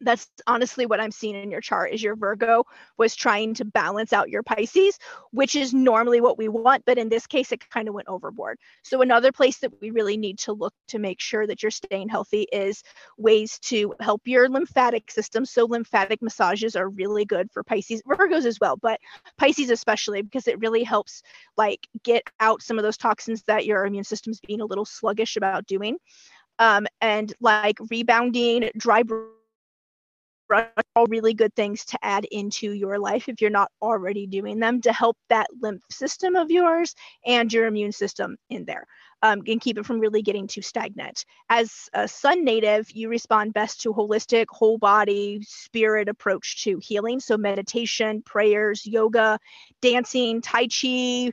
[0.01, 2.63] that's honestly what i'm seeing in your chart is your virgo
[2.97, 4.97] was trying to balance out your pisces
[5.31, 8.57] which is normally what we want but in this case it kind of went overboard.
[8.83, 12.09] So another place that we really need to look to make sure that you're staying
[12.09, 12.83] healthy is
[13.17, 15.45] ways to help your lymphatic system.
[15.45, 18.99] So lymphatic massages are really good for pisces virgos as well but
[19.37, 21.21] pisces especially because it really helps
[21.57, 25.37] like get out some of those toxins that your immune system's being a little sluggish
[25.37, 25.97] about doing.
[26.59, 29.03] Um, and like rebounding dry
[30.53, 34.81] all really good things to add into your life if you're not already doing them
[34.81, 36.95] to help that lymph system of yours
[37.25, 38.85] and your immune system in there
[39.23, 41.25] um, and keep it from really getting too stagnant.
[41.49, 47.19] As a sun native, you respond best to holistic, whole body, spirit approach to healing.
[47.19, 49.39] So, meditation, prayers, yoga,
[49.81, 51.31] dancing, Tai Chi,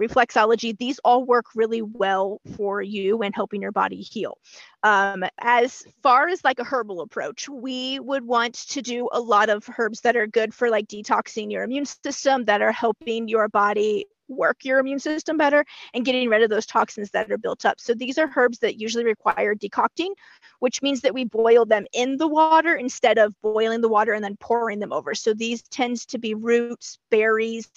[0.00, 4.38] reflexology, these all work really well for you and helping your body heal.
[4.82, 9.48] Um, as far as like a herbal approach, we would want to do a lot
[9.48, 13.48] of herbs that are good for like detoxing your immune system, that are helping your
[13.48, 15.64] body work your immune system better
[15.94, 17.80] and getting rid of those toxins that are built up.
[17.80, 20.14] So these are herbs that usually require decocting,
[20.60, 24.24] which means that we boil them in the water instead of boiling the water and
[24.24, 25.14] then pouring them over.
[25.14, 27.68] So these tends to be roots, berries,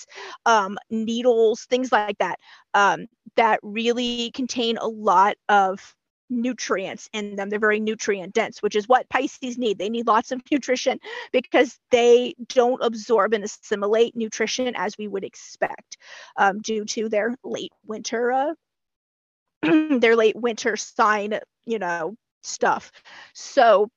[0.45, 2.39] um, needles, things like that,
[2.74, 5.95] um, that really contain a lot of
[6.30, 7.49] nutrients in them.
[7.49, 9.77] They're very nutrient dense, which is what Pisces need.
[9.77, 10.99] They need lots of nutrition
[11.32, 15.97] because they don't absorb and assimilate nutrition as we would expect
[16.38, 18.53] um, due to their late winter, uh,
[19.99, 22.91] their late winter sign, you know, stuff.
[23.34, 23.89] So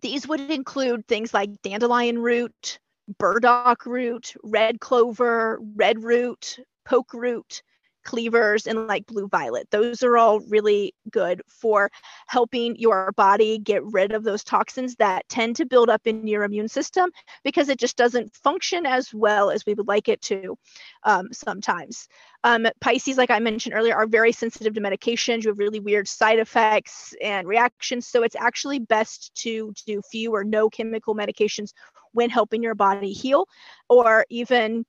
[0.00, 2.78] these would include things like dandelion root,
[3.18, 7.62] burdock root, red clover, red root, poke root,
[8.04, 9.68] cleavers and like blue violet.
[9.70, 11.90] Those are all really good for
[12.26, 16.44] helping your body get rid of those toxins that tend to build up in your
[16.44, 17.10] immune system
[17.42, 20.56] because it just doesn't function as well as we would like it to
[21.04, 22.08] um, sometimes.
[22.44, 25.44] Um, Pisces, like I mentioned earlier, are very sensitive to medications.
[25.44, 28.06] You have really weird side effects and reactions.
[28.06, 31.72] So it's actually best to do few or no chemical medications
[32.12, 33.46] when helping your body heal
[33.88, 34.84] or even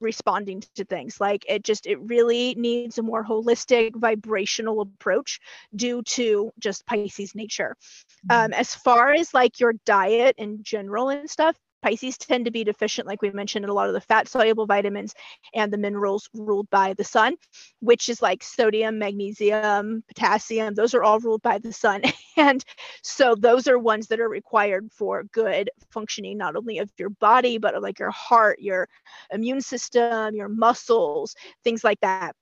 [0.00, 5.40] responding to things like it just it really needs a more holistic vibrational approach
[5.74, 7.76] due to just pisces nature
[8.28, 8.44] mm-hmm.
[8.46, 12.64] um, as far as like your diet in general and stuff Pisces tend to be
[12.64, 15.14] deficient, like we mentioned, in a lot of the fat soluble vitamins
[15.52, 17.36] and the minerals ruled by the sun,
[17.80, 20.74] which is like sodium, magnesium, potassium.
[20.74, 22.02] Those are all ruled by the sun.
[22.36, 22.64] And
[23.02, 27.58] so those are ones that are required for good functioning, not only of your body,
[27.58, 28.88] but of like your heart, your
[29.30, 32.34] immune system, your muscles, things like that.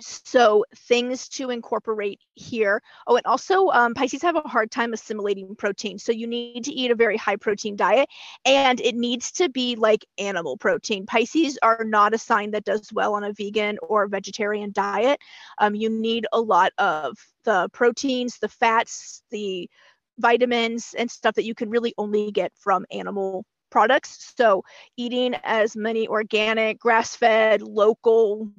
[0.00, 2.82] So things to incorporate here.
[3.06, 6.72] Oh and also um, pisces have a hard time assimilating protein so you need to
[6.72, 8.08] eat a very high protein diet
[8.44, 11.06] and it needs to be like animal protein.
[11.06, 15.20] Pisces are not a sign that does well on a vegan or vegetarian diet.
[15.58, 19.68] Um, you need a lot of the proteins the fats the
[20.18, 24.32] vitamins and stuff that you can really only get from animal products.
[24.36, 24.64] So
[24.96, 28.50] eating as many organic grass fed local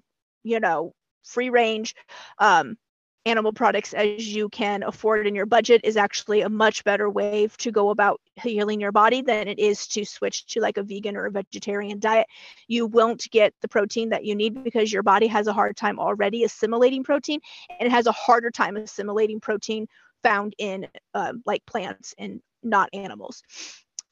[0.43, 0.93] you know
[1.25, 1.95] free range
[2.39, 2.77] um,
[3.25, 7.47] animal products as you can afford in your budget is actually a much better way
[7.57, 11.17] to go about healing your body than it is to switch to like a vegan
[11.17, 12.27] or a vegetarian diet.
[12.67, 15.99] You won't get the protein that you need because your body has a hard time
[15.99, 17.39] already assimilating protein
[17.79, 19.87] and it has a harder time assimilating protein
[20.21, 23.41] found in um, like plants and not animals.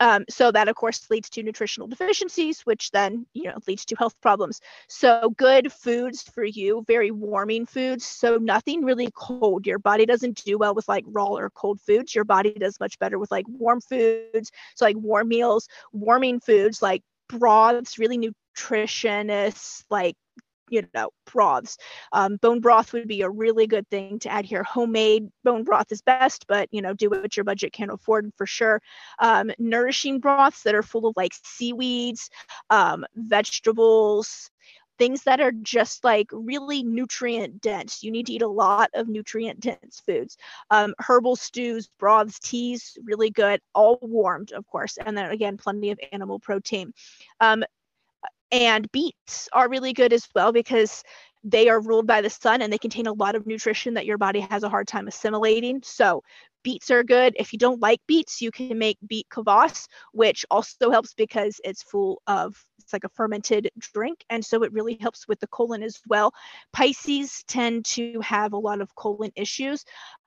[0.03, 3.95] Um, so that of course leads to nutritional deficiencies, which then you know leads to
[3.95, 4.59] health problems.
[4.89, 8.03] So good foods for you, very warming foods.
[8.05, 9.65] So nothing really cold.
[9.65, 12.13] Your body doesn't do well with like raw or cold foods.
[12.13, 14.51] Your body does much better with like warm foods.
[14.75, 20.17] So like warm meals, warming foods like broths, really nutritious, like
[20.73, 21.77] you know broths
[22.11, 25.91] um, bone broth would be a really good thing to add here homemade bone broth
[25.91, 28.81] is best but you know do what your budget can afford for sure
[29.19, 32.29] um, nourishing broths that are full of like seaweeds
[32.69, 34.49] um, vegetables
[34.99, 38.03] things that are just like really nutrient dense.
[38.03, 40.37] You need to eat a lot of nutrient dense foods.
[40.69, 44.97] Um, herbal stews, broths, teas, really good, all warmed, of course.
[45.03, 46.93] And then again, plenty of animal protein.
[47.39, 47.63] Um,
[48.53, 51.03] and beets are really good as well because
[51.43, 54.19] they are ruled by the sun and they contain a lot of nutrition that your
[54.19, 55.81] body has a hard time assimilating.
[55.83, 56.23] So
[56.63, 57.35] beets are good.
[57.37, 61.81] If you don't like beets, you can make beet kvass, which also helps because it's
[61.83, 65.81] full of it's like a fermented drink and so it really helps with the colon
[65.81, 66.31] as well.
[66.73, 69.83] Pisces tend to have a lot of colon issues.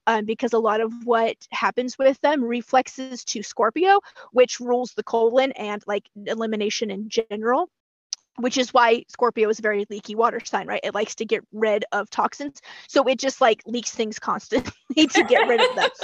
[0.08, 3.98] Um, because a lot of what happens with them reflexes to Scorpio,
[4.30, 7.70] which rules the colon and like elimination in general
[8.38, 10.80] which is why Scorpio is a very leaky water sign, right?
[10.82, 12.60] It likes to get rid of toxins.
[12.88, 15.90] So it just like leaks things constantly to get rid of them.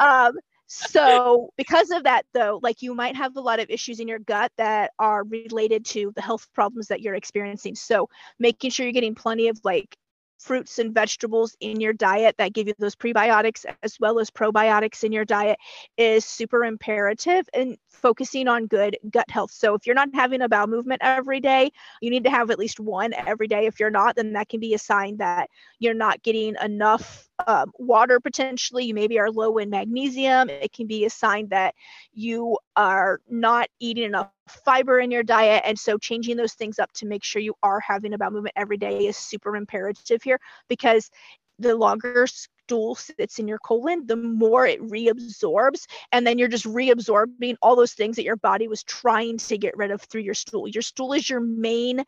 [0.00, 4.08] Um, so because of that though, like you might have a lot of issues in
[4.08, 7.74] your gut that are related to the health problems that you're experiencing.
[7.74, 8.08] So
[8.38, 9.94] making sure you're getting plenty of like
[10.42, 15.04] fruits and vegetables in your diet that give you those prebiotics as well as probiotics
[15.04, 15.58] in your diet
[15.96, 19.52] is super imperative and focusing on good gut health.
[19.52, 21.70] So if you're not having a bowel movement every day,
[22.00, 23.66] you need to have at least one every day.
[23.66, 27.72] If you're not, then that can be a sign that you're not getting enough um,
[27.78, 28.84] water potentially.
[28.84, 30.48] You maybe are low in magnesium.
[30.50, 31.74] It can be a sign that
[32.12, 35.62] you are not eating enough fiber in your diet.
[35.64, 38.54] And so changing those things up to make sure you are having a bowel movement
[38.56, 40.38] every day is super imperative here
[40.68, 41.10] because
[41.58, 45.86] the longer stool sits in your colon, the more it reabsorbs.
[46.10, 49.76] And then you're just reabsorbing all those things that your body was trying to get
[49.76, 50.68] rid of through your stool.
[50.68, 52.04] Your stool is your main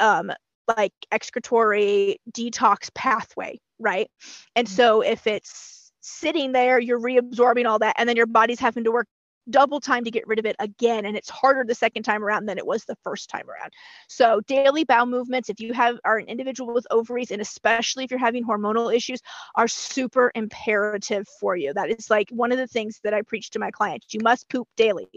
[0.00, 0.32] um,
[0.76, 4.10] like excretory detox pathway, right?
[4.54, 4.76] And mm-hmm.
[4.76, 8.92] so if it's sitting there, you're reabsorbing all that, and then your body's having to
[8.92, 9.08] work
[9.48, 12.46] double time to get rid of it again and it's harder the second time around
[12.46, 13.72] than it was the first time around.
[14.08, 18.10] So daily bowel movements if you have are an individual with ovaries and especially if
[18.10, 19.20] you're having hormonal issues
[19.54, 21.72] are super imperative for you.
[21.72, 24.12] That is like one of the things that i preach to my clients.
[24.12, 25.08] You must poop daily.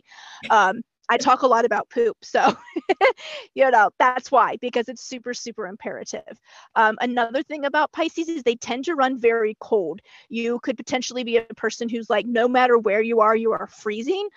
[0.49, 2.17] Um, I talk a lot about poop.
[2.23, 2.55] So,
[3.55, 6.39] you know, that's why, because it's super, super imperative.
[6.75, 10.01] Um, another thing about Pisces is they tend to run very cold.
[10.29, 13.67] You could potentially be a person who's like, no matter where you are, you are
[13.67, 14.27] freezing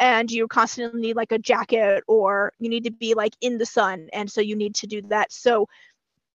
[0.00, 3.66] and you constantly need like a jacket or you need to be like in the
[3.66, 4.08] sun.
[4.12, 5.32] And so you need to do that.
[5.32, 5.68] So,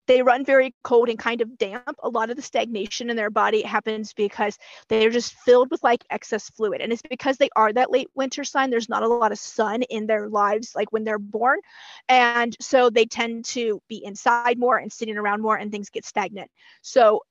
[0.06, 1.96] they run very cold and kind of damp.
[2.02, 6.04] A lot of the stagnation in their body happens because they're just filled with like
[6.10, 6.80] excess fluid.
[6.80, 8.70] And it's because they are that late winter sign.
[8.70, 11.60] There's not a lot of sun in their lives, like when they're born.
[12.08, 16.04] And so they tend to be inside more and sitting around more, and things get
[16.04, 16.50] stagnant.
[16.82, 17.22] So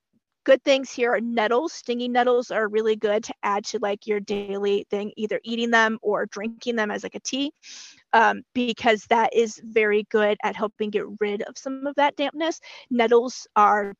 [0.44, 1.74] good things here are nettles.
[1.74, 6.00] Stinging nettles are really good to add to like your daily thing either eating them
[6.02, 7.52] or drinking them as like a tea
[8.14, 12.60] um, because that is very good at helping get rid of some of that dampness.
[12.90, 13.94] Nettles are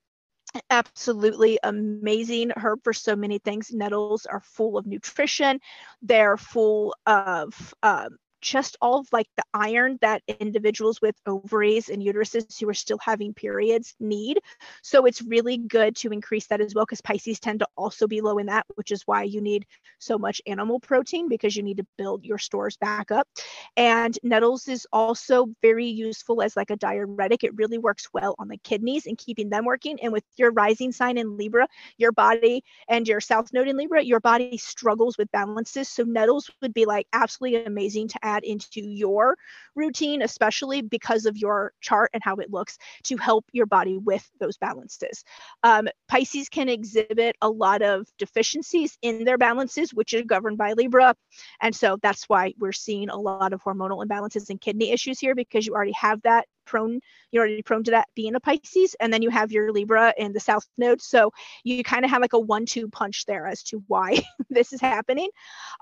[0.70, 2.52] absolutely amazing.
[2.58, 3.72] Herb for so many things.
[3.72, 5.60] Nettles are full of nutrition.
[6.02, 12.02] They're full of um, just all of like the iron that individuals with ovaries and
[12.02, 14.40] uteruses who are still having periods need.
[14.82, 18.22] So it's really good to increase that as well because Pisces tend to also be
[18.22, 19.66] low in that, which is why you need
[20.00, 23.28] so much animal protein because you need to build your stores back up.
[23.78, 27.44] And nettles is also very useful as like a diuretic.
[27.44, 30.00] It really works well on the kidneys and keeping them working.
[30.02, 31.68] And with your rising sign in Libra,
[31.98, 35.90] your body and your south node in Libra, your body struggles with balances.
[35.90, 39.38] So nettles would be like absolutely amazing to add into your
[39.76, 44.30] routine, especially because of your chart and how it looks to help your body with
[44.40, 45.24] those balances.
[45.64, 50.74] Um, Pisces can exhibit a lot of deficiencies in their balances, which is governed by
[50.74, 51.16] Libra.
[51.62, 55.36] And so that's why we're seeing a lot of hormonal imbalances and kidney issues here
[55.36, 59.12] because you already have that prone you're already prone to that being a pisces and
[59.12, 61.02] then you have your libra in the south node.
[61.02, 61.32] So
[61.64, 65.30] you kind of have like a one-two punch there as to why this is happening.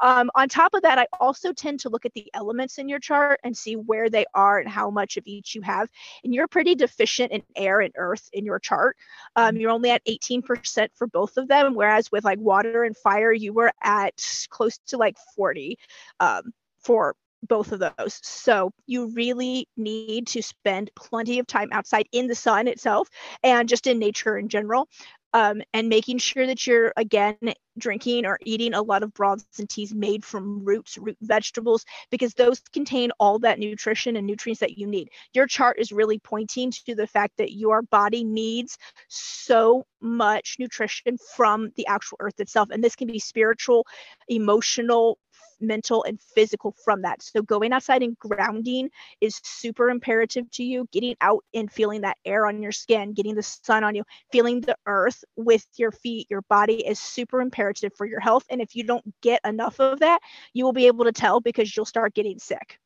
[0.01, 2.99] Um, on top of that i also tend to look at the elements in your
[2.99, 5.89] chart and see where they are and how much of each you have.
[6.23, 8.95] And you're pretty deficient in air and earth in your chart.
[9.35, 13.31] Um, you're only at 18% for both of them whereas with like water and fire
[13.31, 14.13] you were at
[14.49, 15.77] close to like 40
[16.19, 17.15] um, for
[17.47, 18.19] both of those.
[18.23, 23.09] So you really need to spend plenty of time outside in the sun itself
[23.43, 24.87] and just in nature in general.
[25.31, 27.37] Um, and making sure that you're again
[27.77, 32.33] drinking or eating a lot of broths and teas made from roots, root vegetables, because
[32.33, 35.09] those contain all that nutrition and nutrients that you need.
[35.33, 38.75] Your chart is really pointing to the fact that your body needs
[39.07, 42.69] so much nutrition from the actual earth itself.
[42.71, 43.85] And this can be spiritual,
[44.29, 45.19] emotional,
[45.59, 47.21] mental and physical from that.
[47.21, 48.89] So going outside and grounding
[49.21, 50.87] is super imperative to you.
[50.91, 54.61] Getting out and feeling that air on your skin, getting the sun on you, feeling
[54.61, 58.45] the earth with your feet, your body is super imperative for your health.
[58.49, 60.19] And if you don't get enough of that,
[60.53, 62.79] you will be able to tell because you'll start getting sick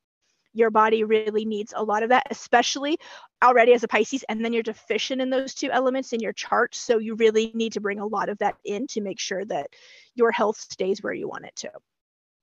[0.54, 2.98] your body really needs a lot of that, especially
[3.44, 6.76] already as a Pisces, and then you're deficient in those two elements in your chart.
[6.76, 9.68] So you really need to bring a lot of that in to make sure that
[10.16, 11.72] your health stays where you want it to.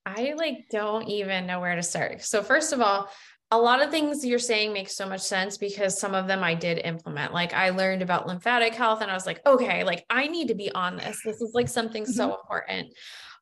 [0.07, 2.23] I like don't even know where to start.
[2.23, 3.09] So first of all,
[3.53, 6.55] a lot of things you're saying make so much sense because some of them I
[6.55, 7.35] did implement.
[7.35, 10.55] Like I learned about lymphatic health and I was like, okay, like I need to
[10.55, 11.21] be on this.
[11.25, 12.13] This is like something mm-hmm.
[12.13, 12.95] so important.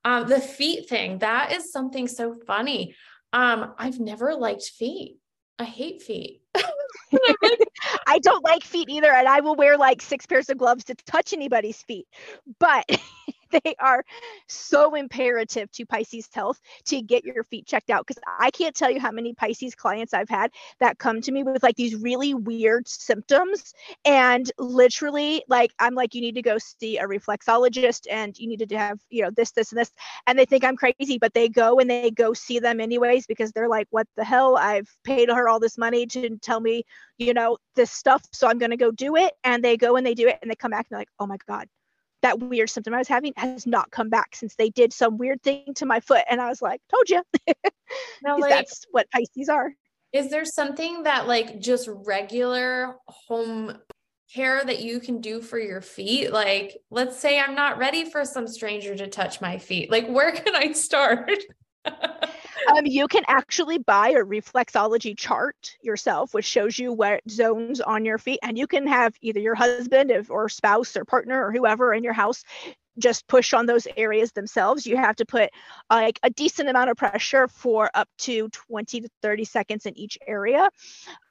[0.05, 2.95] Um, the feet thing, that is something so funny.
[3.33, 5.19] Um, I've never liked feet.
[5.59, 6.41] I hate feet.
[8.07, 10.95] I don't like feet either, and I will wear like six pairs of gloves to
[11.07, 12.07] touch anybody's feet.
[12.59, 12.85] But
[13.65, 14.05] they are
[14.47, 18.07] so imperative to Pisces health to get your feet checked out.
[18.07, 20.51] Because I can't tell you how many Pisces clients I've had
[20.81, 23.73] that come to me with like these really weird symptoms.
[24.05, 28.69] And literally, like, I'm like, you need to go see a reflexologist and you needed
[28.71, 29.93] to have, you know, this, this, and this.
[30.27, 33.53] And they think I'm crazy, but they go and they go see them anyways because
[33.53, 34.57] they're like, what the hell?
[34.57, 36.85] I've paid her all this money to tell me,
[37.19, 38.23] you know, this stuff.
[38.33, 39.35] So I'm going to go do it.
[39.45, 41.27] And they go and they do it and they come back and they're like, oh
[41.27, 41.69] my God,
[42.23, 45.43] that weird symptom I was having has not come back since they did some weird
[45.43, 46.25] thing to my foot.
[46.29, 47.23] And I was like, told you.
[48.23, 49.73] now, like, that's what Pisces are.
[50.13, 53.77] Is there something that like just regular home
[54.33, 56.33] care that you can do for your feet?
[56.33, 59.91] Like, let's say I'm not ready for some stranger to touch my feet.
[59.91, 61.31] Like, where can I start?
[62.77, 68.05] Um, you can actually buy a reflexology chart yourself, which shows you what zones on
[68.05, 71.95] your feet, and you can have either your husband or spouse or partner or whoever
[71.95, 72.45] in your house
[72.99, 74.87] just push on those areas themselves.
[74.87, 75.51] You have to put
[75.91, 80.19] like a decent amount of pressure for up to 20 to 30 seconds in each
[80.27, 80.69] area.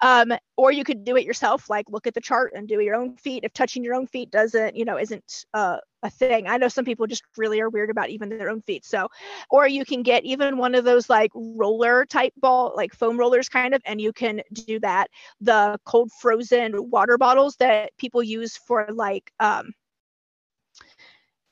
[0.01, 2.95] Um, or you could do it yourself, like look at the chart and do your
[2.95, 3.43] own feet.
[3.43, 6.47] If touching your own feet doesn't, you know, isn't uh, a thing.
[6.47, 8.85] I know some people just really are weird about even their own feet.
[8.85, 9.07] So,
[9.49, 13.49] or you can get even one of those like roller type ball, like foam rollers
[13.49, 15.07] kind of, and you can do that.
[15.41, 19.73] The cold frozen water bottles that people use for like, um,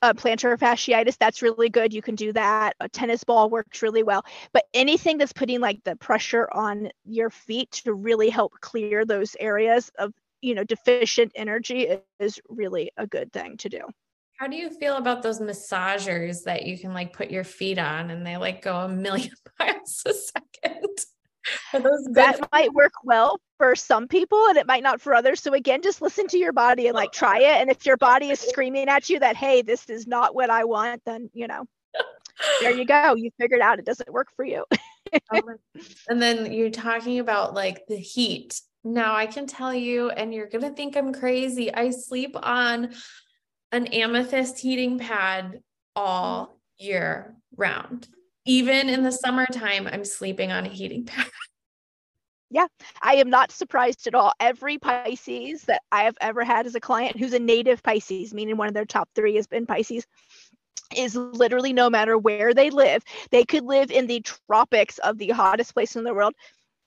[0.06, 1.92] uh, plantar fasciitis, that's really good.
[1.92, 2.74] You can do that.
[2.78, 4.24] A tennis ball works really well.
[4.52, 9.36] But anything that's putting like the pressure on your feet to really help clear those
[9.40, 11.88] areas of, you know, deficient energy
[12.20, 13.80] is really a good thing to do.
[14.38, 18.10] How do you feel about those massagers that you can like put your feet on
[18.10, 20.98] and they like go a million miles a second?
[21.72, 25.40] that might work well for some people and it might not for others.
[25.40, 27.60] So again, just listen to your body and like try it.
[27.60, 30.64] And if your body is screaming at you that, hey, this is not what I
[30.64, 31.66] want, then you know,
[32.60, 33.14] there you go.
[33.14, 34.64] You figured out it doesn't work for you.
[35.32, 35.40] Oh
[36.08, 38.60] and then you're talking about like the heat.
[38.82, 41.72] Now I can tell you, and you're gonna think I'm crazy.
[41.72, 42.92] I sleep on
[43.70, 45.60] an amethyst heating pad
[45.94, 48.08] all year round
[48.46, 51.26] even in the summertime, I'm sleeping on a heating pad.
[52.48, 52.68] Yeah,
[53.02, 54.32] I am not surprised at all.
[54.38, 58.56] Every Pisces that I have ever had as a client who's a native Pisces, meaning
[58.56, 60.06] one of their top three has been Pisces,
[60.96, 63.02] is literally no matter where they live,
[63.32, 66.34] they could live in the tropics of the hottest place in the world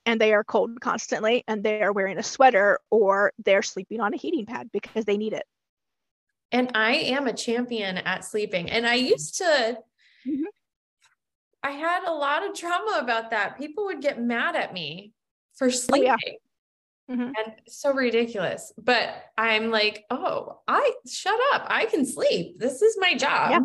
[0.06, 4.14] and they are cold constantly and they are wearing a sweater or they're sleeping on
[4.14, 5.44] a heating pad because they need it.
[6.52, 8.69] And I am a champion at sleeping.
[8.72, 9.44] And I used to,
[10.27, 10.44] mm-hmm.
[11.64, 13.57] I had a lot of trauma about that.
[13.57, 15.14] People would get mad at me
[15.56, 16.10] for sleeping.
[16.10, 17.15] Oh, yeah.
[17.15, 17.22] Mm-hmm.
[17.22, 18.72] And so ridiculous.
[18.77, 21.65] But I'm like, oh, I shut up.
[21.68, 22.60] I can sleep.
[22.60, 23.52] This is my job.
[23.52, 23.60] Yeah.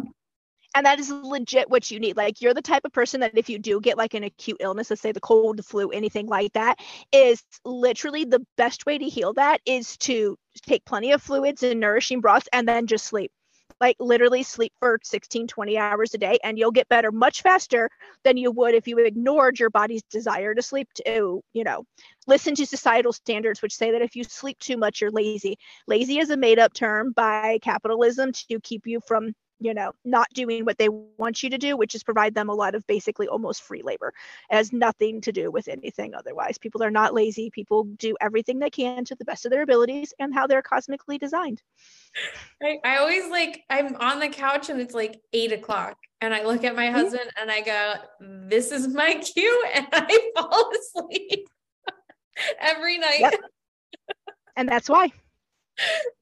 [0.77, 2.16] And that is legit what you need.
[2.16, 4.91] Like you're the type of person that if you do get like an acute illness,
[4.91, 6.81] let's say the cold, the flu, anything like that,
[7.12, 11.79] is literally the best way to heal that is to take plenty of fluids and
[11.79, 13.31] nourishing broths and then just sleep
[13.81, 17.89] like literally sleep for 16 20 hours a day and you'll get better much faster
[18.25, 21.85] than you would if you ignored your body's desire to sleep to you know
[22.27, 25.57] listen to societal standards which say that if you sleep too much you're lazy.
[25.87, 29.35] Lazy is a made up term by capitalism to keep you from
[29.65, 32.55] you know not doing what they want you to do which is provide them a
[32.55, 34.12] lot of basically almost free labor.
[34.51, 36.59] It has nothing to do with anything otherwise.
[36.59, 37.51] People are not lazy.
[37.51, 41.19] People do everything they can to the best of their abilities and how they're cosmically
[41.19, 41.62] designed.
[42.62, 46.45] I, I always like i'm on the couch and it's like eight o'clock and i
[46.45, 46.95] look at my mm-hmm.
[46.95, 47.95] husband and i go
[48.49, 51.49] this is my cue and i fall asleep
[52.61, 53.20] every night.
[53.20, 53.35] Yep.
[54.57, 55.05] and that's why.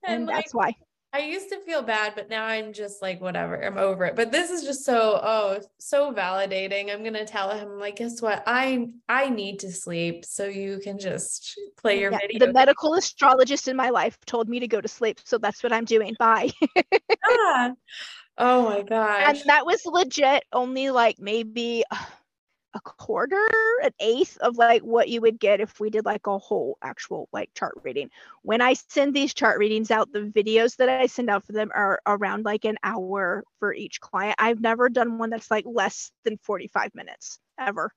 [0.05, 0.75] And, and like, that's why
[1.15, 4.17] I used to feel bad, but now I'm just like, whatever, I'm over it.
[4.17, 6.91] But this is just so, oh, so validating.
[6.91, 8.43] I'm gonna tell him, like, guess what?
[8.47, 10.25] I I need to sleep.
[10.25, 12.47] So you can just play your yeah, video.
[12.47, 15.21] The medical astrologist in my life told me to go to sleep.
[15.25, 16.17] So that's what I'm doing.
[16.19, 16.51] Bye.
[16.75, 17.73] yeah.
[18.39, 19.41] Oh my gosh.
[19.41, 21.85] And that was legit only like maybe
[22.75, 23.47] a quarter,
[23.83, 27.29] an eighth of like what you would get if we did like a whole actual
[27.33, 28.11] like chart reading.
[28.43, 31.71] When I send these chart readings out, the videos that I send out for them
[31.75, 34.37] are around like an hour for each client.
[34.39, 37.93] I've never done one that's like less than 45 minutes ever.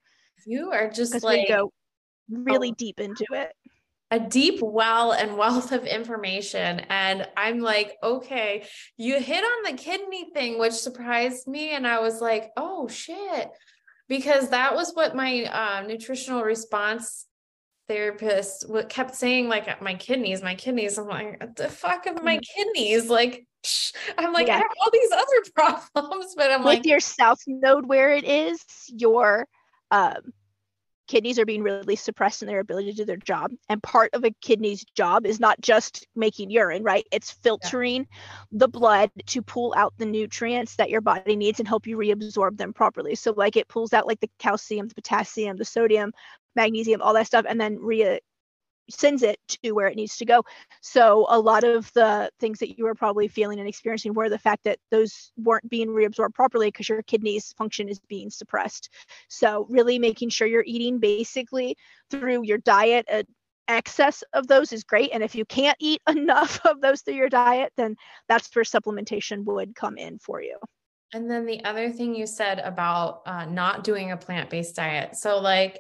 [0.46, 1.72] You are just like go
[2.30, 3.54] really oh, deep into it.
[4.12, 6.82] A deep well and wealth of information.
[6.90, 8.66] And I'm like, okay,
[8.98, 11.72] you hit on the kidney thing, which surprised me.
[11.72, 13.50] And I was like, oh shit
[14.08, 17.26] because that was what my uh, nutritional response
[17.88, 22.38] therapist what kept saying like my kidneys my kidneys i'm like the fuck of my
[22.38, 22.42] mm.
[22.42, 23.46] kidneys like
[24.18, 24.56] i'm like yeah.
[24.56, 28.24] i have all these other problems but i'm with like your south node where it
[28.24, 29.48] is your
[29.92, 30.16] um
[31.08, 33.52] kidneys are being really suppressed in their ability to do their job.
[33.70, 37.06] And part of a kidney's job is not just making urine, right?
[37.12, 38.38] It's filtering yeah.
[38.52, 42.58] the blood to pull out the nutrients that your body needs and help you reabsorb
[42.58, 43.16] them properly.
[43.16, 46.12] So, like, it pulls out like the calcium, the potassium, the sodium,
[46.56, 48.20] magnesium, all that stuff, and then re
[48.90, 50.44] sends it to where it needs to go.
[50.82, 54.40] So a lot of the things that you were probably feeling and experiencing were the
[54.40, 58.90] fact that those weren't being reabsorbed properly because your kidneys function is being suppressed.
[59.30, 61.78] So really making sure you're eating basically
[62.12, 63.24] through your diet a
[63.68, 67.30] excess of those is great and if you can't eat enough of those through your
[67.30, 67.96] diet then
[68.30, 70.56] that's where supplementation would come in for you
[71.16, 75.40] and then the other thing you said about uh, not doing a plant-based diet so
[75.40, 75.80] like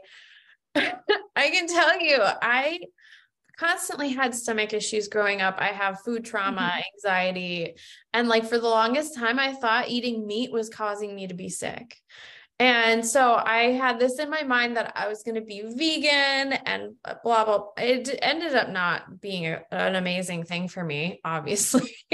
[1.36, 2.80] I can tell you, I
[3.57, 5.56] constantly had stomach issues growing up.
[5.60, 6.82] I have food trauma, mm-hmm.
[6.95, 7.76] anxiety.
[8.14, 11.49] And like for the longest time, I thought eating meat was causing me to be
[11.49, 11.98] sick.
[12.57, 16.53] And so I had this in my mind that I was going to be vegan
[16.65, 17.65] and blah, blah.
[17.77, 21.94] It ended up not being a, an amazing thing for me, obviously.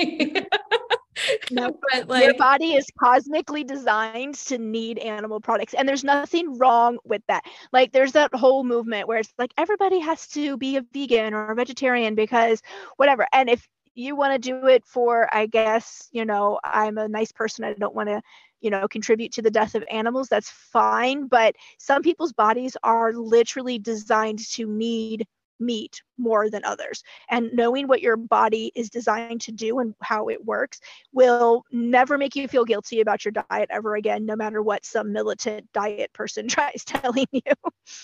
[1.51, 6.57] no, but like your body is cosmically designed to need animal products, and there's nothing
[6.57, 7.43] wrong with that.
[7.71, 11.51] Like there's that whole movement where it's like everybody has to be a vegan or
[11.51, 12.61] a vegetarian because
[12.97, 13.27] whatever.
[13.33, 17.31] And if you want to do it for, I guess, you know, I'm a nice
[17.31, 17.65] person.
[17.65, 18.21] I don't want to
[18.61, 23.11] you know contribute to the death of animals that's fine but some people's bodies are
[23.11, 25.25] literally designed to need
[25.61, 27.03] meat more than others.
[27.29, 30.79] And knowing what your body is designed to do and how it works
[31.13, 35.13] will never make you feel guilty about your diet ever again, no matter what some
[35.13, 37.41] militant diet person tries telling you.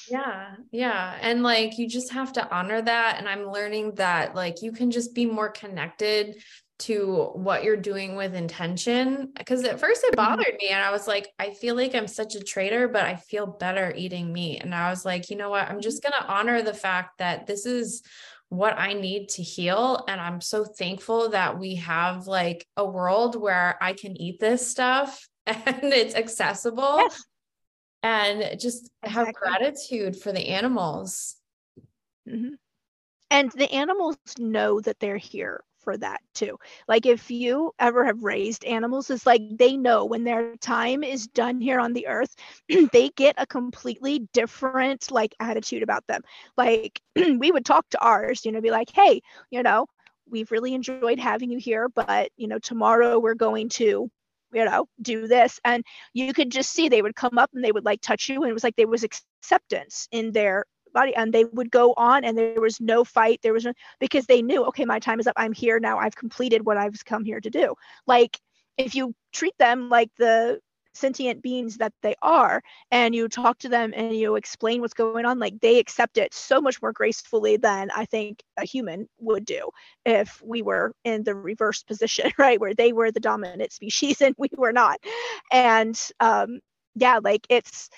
[0.10, 0.56] Yeah.
[0.72, 1.18] Yeah.
[1.22, 3.18] And like you just have to honor that.
[3.18, 6.36] And I'm learning that like you can just be more connected
[6.80, 10.30] to what you're doing with intention because at first it mm-hmm.
[10.30, 13.16] bothered me and I was like I feel like I'm such a traitor but I
[13.16, 16.28] feel better eating meat and I was like you know what I'm just going to
[16.28, 18.04] honor the fact that this is
[18.50, 23.36] what I need to heal and I'm so thankful that we have like a world
[23.36, 27.26] where I can eat this stuff and it's accessible yes.
[28.04, 31.36] and just have gratitude for the animals.
[32.30, 32.54] Mm-hmm.
[33.30, 36.58] And the animals know that they're here for that too.
[36.90, 41.28] Like if you ever have raised animals, it's like they know when their time is
[41.28, 42.36] done here on the earth,
[42.92, 46.24] they get a completely different like attitude about them.
[46.58, 49.86] Like we would talk to ours, you know, be like, hey, you know,
[50.30, 54.12] we've really enjoyed having you here, but you know, tomorrow we're going to
[54.54, 57.72] you know do this and you could just see they would come up and they
[57.72, 60.66] would like touch you and it was like there was acceptance in their
[61.00, 64.26] body and they would go on and there was no fight there was no because
[64.26, 67.24] they knew okay my time is up i'm here now i've completed what i've come
[67.24, 67.76] here to do.
[68.06, 68.34] Like
[68.78, 70.60] if you treat them like the
[70.94, 72.62] sentient beings that they are
[72.92, 76.34] and you talk to them and you explain what's going on like they accept it
[76.34, 79.70] so much more gracefully than i think a human would do
[80.06, 84.34] if we were in the reverse position right where they were the dominant species and
[84.38, 84.98] we were not.
[85.52, 86.60] And um
[86.96, 87.90] yeah like it's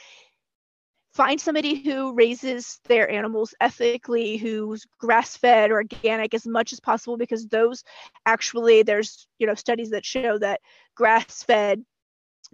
[1.19, 6.79] find somebody who raises their animals ethically who's grass fed or organic as much as
[6.79, 7.83] possible because those
[8.25, 10.61] actually there's you know studies that show that
[10.95, 11.83] grass fed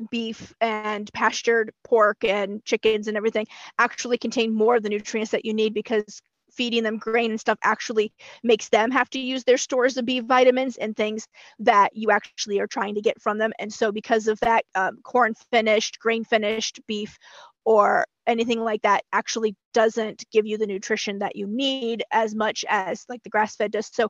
[0.09, 3.45] beef and pastured pork and chickens and everything
[3.77, 6.19] actually contain more of the nutrients that you need because
[6.51, 8.11] feeding them grain and stuff actually
[8.43, 11.27] makes them have to use their stores of B vitamins and things
[11.59, 13.51] that you actually are trying to get from them.
[13.59, 17.17] And so, because of that, um, corn finished, grain finished beef
[17.65, 22.65] or anything like that actually doesn't give you the nutrition that you need as much
[22.69, 23.89] as like the grass fed does.
[23.93, 24.09] So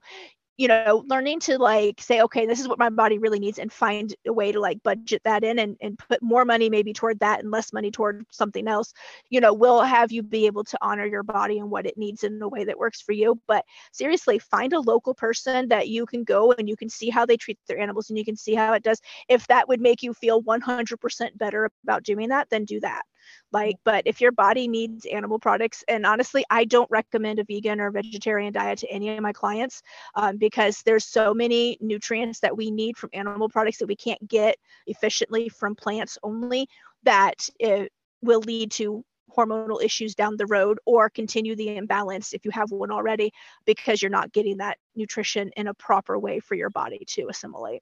[0.58, 3.74] you know learning to like say okay this is what my body really needs and
[3.74, 7.20] find a way to like budget that in and, and put more money maybe toward
[7.20, 8.94] that and less money toward something else
[9.30, 12.24] you know will have you be able to honor your body and what it needs
[12.24, 13.40] in a way that works for you.
[13.48, 17.26] But seriously find a local person that you can go and you can see how
[17.26, 19.02] they treat their animals and you can see how it does.
[19.30, 23.04] If that would make you feel 100% better about doing that then do that
[23.52, 27.80] like but if your body needs animal products and honestly i don't recommend a vegan
[27.80, 29.82] or vegetarian diet to any of my clients
[30.16, 34.26] um, because there's so many nutrients that we need from animal products that we can't
[34.28, 34.56] get
[34.88, 36.68] efficiently from plants only
[37.04, 37.92] that it
[38.22, 39.04] will lead to
[39.36, 43.32] hormonal issues down the road or continue the imbalance if you have one already
[43.66, 47.82] because you're not getting that nutrition in a proper way for your body to assimilate.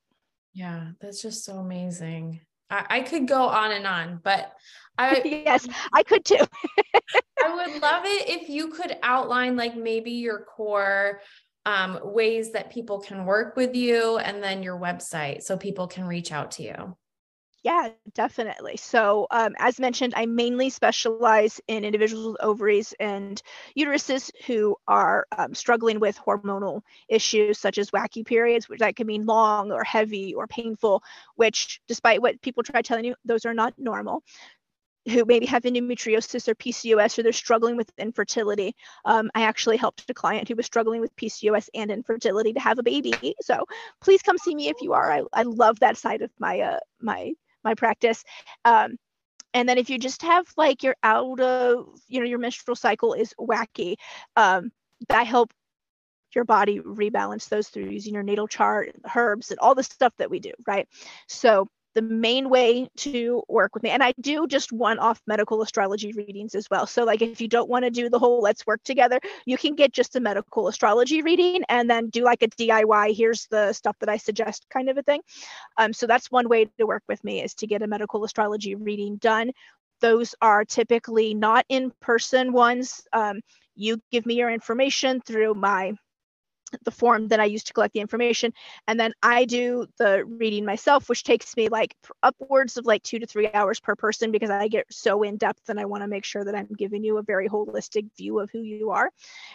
[0.53, 2.41] Yeah that's just so amazing
[2.73, 4.51] I, I could go on and on, but
[4.97, 6.37] I yes, I could too.
[7.43, 11.21] I would love it if you could outline like maybe your core
[11.65, 16.05] um, ways that people can work with you and then your website so people can
[16.05, 16.97] reach out to you.
[17.63, 18.75] Yeah, definitely.
[18.75, 23.41] So, um, as mentioned, I mainly specialize in individuals with ovaries and
[23.77, 29.07] uteruses who are um, struggling with hormonal issues such as wacky periods, which that can
[29.07, 31.03] mean long or heavy or painful,
[31.35, 34.23] which, despite what people try telling you, those are not normal.
[35.09, 38.73] Who maybe have endometriosis or PCOS or they're struggling with infertility.
[39.05, 42.79] Um, I actually helped a client who was struggling with PCOS and infertility to have
[42.79, 43.35] a baby.
[43.41, 43.65] So
[44.01, 45.11] please come see me if you are.
[45.11, 47.33] I, I love that side of my uh, my
[47.63, 48.23] my practice.
[48.65, 48.97] Um,
[49.53, 53.13] and then if you just have like your out of, you know, your menstrual cycle
[53.13, 53.95] is wacky,
[54.35, 54.71] um,
[55.09, 55.53] that help
[56.33, 60.31] your body rebalance those through using your natal chart, herbs, and all the stuff that
[60.31, 60.87] we do, right?
[61.27, 63.89] So the main way to work with me.
[63.89, 66.87] And I do just one off medical astrology readings as well.
[66.87, 69.75] So, like, if you don't want to do the whole let's work together, you can
[69.75, 73.15] get just a medical astrology reading and then do like a DIY.
[73.15, 75.21] Here's the stuff that I suggest, kind of a thing.
[75.77, 78.75] Um, so, that's one way to work with me is to get a medical astrology
[78.75, 79.51] reading done.
[80.01, 83.05] Those are typically not in person ones.
[83.13, 83.41] Um,
[83.75, 85.93] you give me your information through my
[86.83, 88.53] the form that I use to collect the information.
[88.87, 93.19] And then I do the reading myself, which takes me like upwards of like two
[93.19, 96.07] to three hours per person because I get so in depth and I want to
[96.07, 99.09] make sure that I'm giving you a very holistic view of who you are.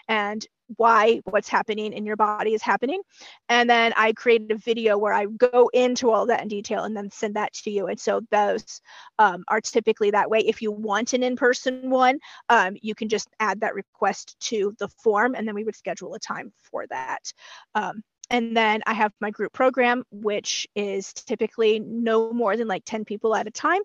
[0.08, 0.46] And
[0.76, 3.00] why what's happening in your body is happening.
[3.48, 6.96] And then I created a video where I go into all that in detail and
[6.96, 7.86] then send that to you.
[7.86, 8.80] And so those
[9.18, 10.40] um, are typically that way.
[10.40, 12.18] If you want an in person one,
[12.48, 16.14] um, you can just add that request to the form and then we would schedule
[16.14, 17.32] a time for that.
[17.74, 22.84] Um, and then I have my group program, which is typically no more than like
[22.84, 23.80] 10 people at a time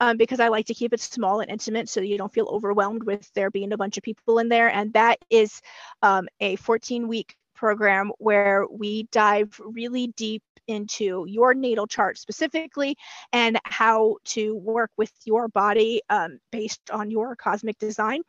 [0.00, 3.04] um, because I like to keep it small and intimate so you don't feel overwhelmed
[3.04, 4.68] with there being a bunch of people in there.
[4.68, 5.60] And that is
[6.02, 12.96] um, a 14 week program where we dive really deep into your natal chart specifically
[13.32, 18.22] and how to work with your body um, based on your cosmic design.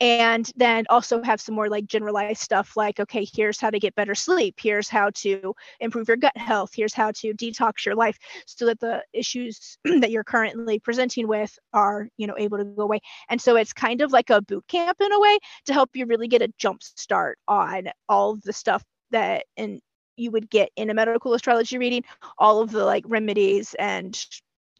[0.00, 3.94] And then also have some more like generalized stuff like, okay, here's how to get
[3.94, 4.56] better sleep.
[4.60, 6.70] Here's how to improve your gut health.
[6.74, 11.58] Here's how to detox your life so that the issues that you're currently presenting with
[11.72, 13.00] are, you know, able to go away.
[13.28, 16.06] And so it's kind of like a boot camp in a way to help you
[16.06, 18.77] really get a jump start on all the stuff
[19.10, 19.80] that and
[20.16, 22.04] you would get in a medical astrology reading,
[22.38, 24.18] all of the like remedies and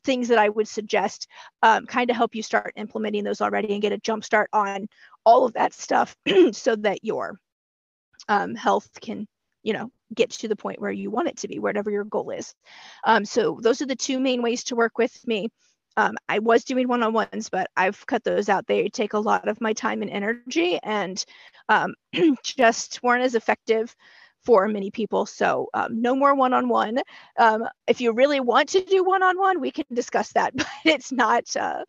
[0.04, 1.28] things that I would suggest
[1.62, 4.88] um, kind of help you start implementing those already and get a jump start on
[5.24, 6.16] all of that stuff
[6.52, 7.38] so that your
[8.28, 9.26] um, health can,
[9.62, 12.30] you know, get to the point where you want it to be, whatever your goal
[12.30, 12.54] is.
[13.04, 15.48] Um, so those are the two main ways to work with me.
[15.98, 18.68] Um, I was doing one-on-ones, but I've cut those out.
[18.68, 21.22] They take a lot of my time and energy, and
[21.68, 21.94] um,
[22.44, 23.94] just weren't as effective
[24.44, 25.26] for many people.
[25.26, 27.00] So um, no more one-on-one.
[27.36, 31.44] Um, if you really want to do one-on-one, we can discuss that, but it's not
[31.56, 31.84] uh,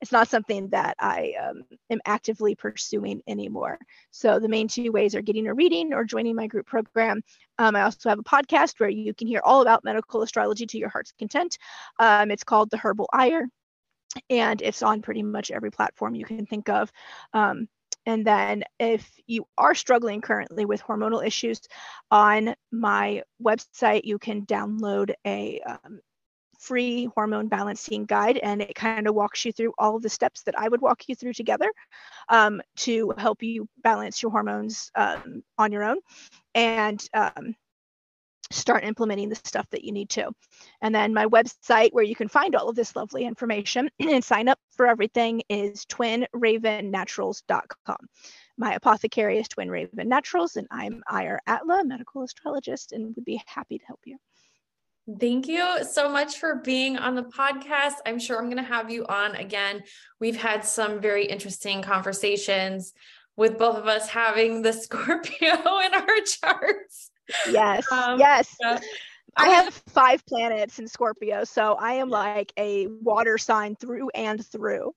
[0.00, 3.78] it's not something that I um, am actively pursuing anymore.
[4.10, 7.22] So the main two ways are getting a reading or joining my group program.
[7.58, 10.78] Um, I also have a podcast where you can hear all about medical astrology to
[10.78, 11.58] your heart's content.
[11.98, 13.48] Um, it's called The Herbal Ire
[14.30, 16.90] and it's on pretty much every platform you can think of.
[17.32, 17.68] Um,
[18.06, 21.60] and then, if you are struggling currently with hormonal issues,
[22.10, 26.00] on my website, you can download a um,
[26.58, 30.58] free hormone balancing guide, and it kind of walks you through all the steps that
[30.58, 31.70] I would walk you through together
[32.28, 35.98] um, to help you balance your hormones um, on your own.
[36.54, 37.54] And um,
[38.50, 40.30] start implementing the stuff that you need to.
[40.80, 44.48] And then my website where you can find all of this lovely information and sign
[44.48, 47.96] up for everything is twinravennaturals.com.
[48.56, 53.40] My apothecary is Twin Raven Naturals, and I'm Ire Atla, medical astrologist, and would be
[53.46, 54.16] happy to help you.
[55.18, 57.94] Thank you so much for being on the podcast.
[58.04, 59.82] I'm sure I'm going to have you on again.
[60.20, 62.92] We've had some very interesting conversations
[63.34, 67.10] with both of us having the Scorpio in our charts.
[67.50, 67.90] Yes.
[67.90, 68.54] Um, yes.
[68.60, 68.80] Yeah.
[69.36, 74.44] I have five planets in Scorpio, so I am like a water sign through and
[74.44, 74.94] through.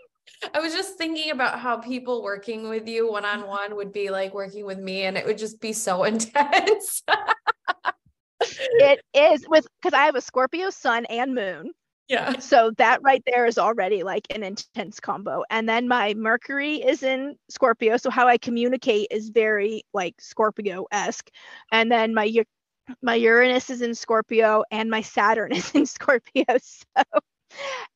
[0.54, 4.10] I was just thinking about how people working with you one on one would be
[4.10, 7.02] like working with me, and it would just be so intense.
[8.58, 11.72] It is with because I have a Scorpio sun and moon.
[12.08, 12.38] Yeah.
[12.38, 15.42] So that right there is already like an intense combo.
[15.48, 17.96] And then my Mercury is in Scorpio.
[17.96, 21.30] So how I communicate is very like Scorpio esque.
[21.72, 22.30] And then my
[23.02, 26.44] my Uranus is in Scorpio and my Saturn is in Scorpio.
[26.46, 27.02] So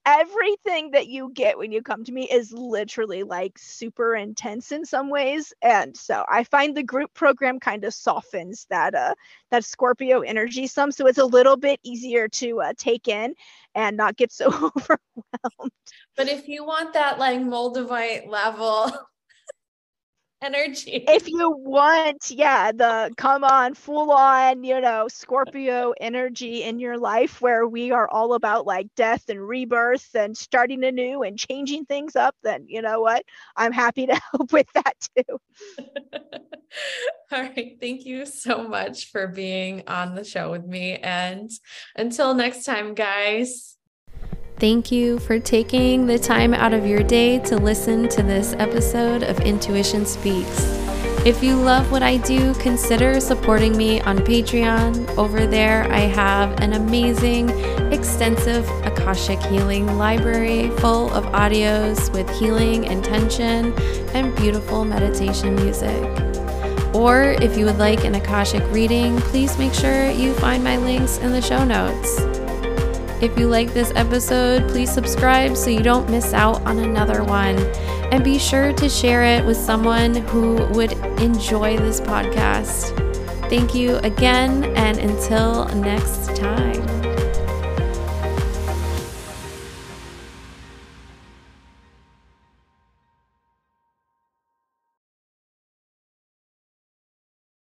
[0.06, 4.85] everything that you get when you come to me is literally like super intense in
[4.85, 9.14] some ways and so i find the group program kind of softens that uh
[9.51, 13.35] that scorpio energy some so it's a little bit easier to uh, take in
[13.74, 15.72] and not get so overwhelmed.
[16.16, 18.93] But if you want that like moldavite level
[20.43, 21.05] energy.
[21.09, 26.98] If you want, yeah, the come on, full on, you know, Scorpio energy in your
[26.98, 31.85] life where we are all about like death and rebirth and starting anew and changing
[31.86, 33.24] things up, then you know what?
[33.56, 35.39] I'm happy to help with that too.
[37.32, 37.77] all right.
[37.81, 40.97] Thank you so much for being on the show with me.
[40.97, 41.51] And
[41.97, 43.77] until next time, guys.
[44.59, 49.22] Thank you for taking the time out of your day to listen to this episode
[49.22, 50.66] of Intuition Speaks.
[51.24, 55.16] If you love what I do, consider supporting me on Patreon.
[55.16, 57.51] Over there, I have an amazing,
[57.93, 63.72] extensive Akashic healing library full of audios with healing intention
[64.12, 66.02] and beautiful meditation music.
[66.97, 71.18] Or if you would like an Akashic reading, please make sure you find my links
[71.18, 72.47] in the show notes.
[73.20, 77.59] If you like this episode, please subscribe so you don't miss out on another one.
[78.12, 82.97] And be sure to share it with someone who would enjoy this podcast.
[83.51, 86.97] Thank you again, and until next time.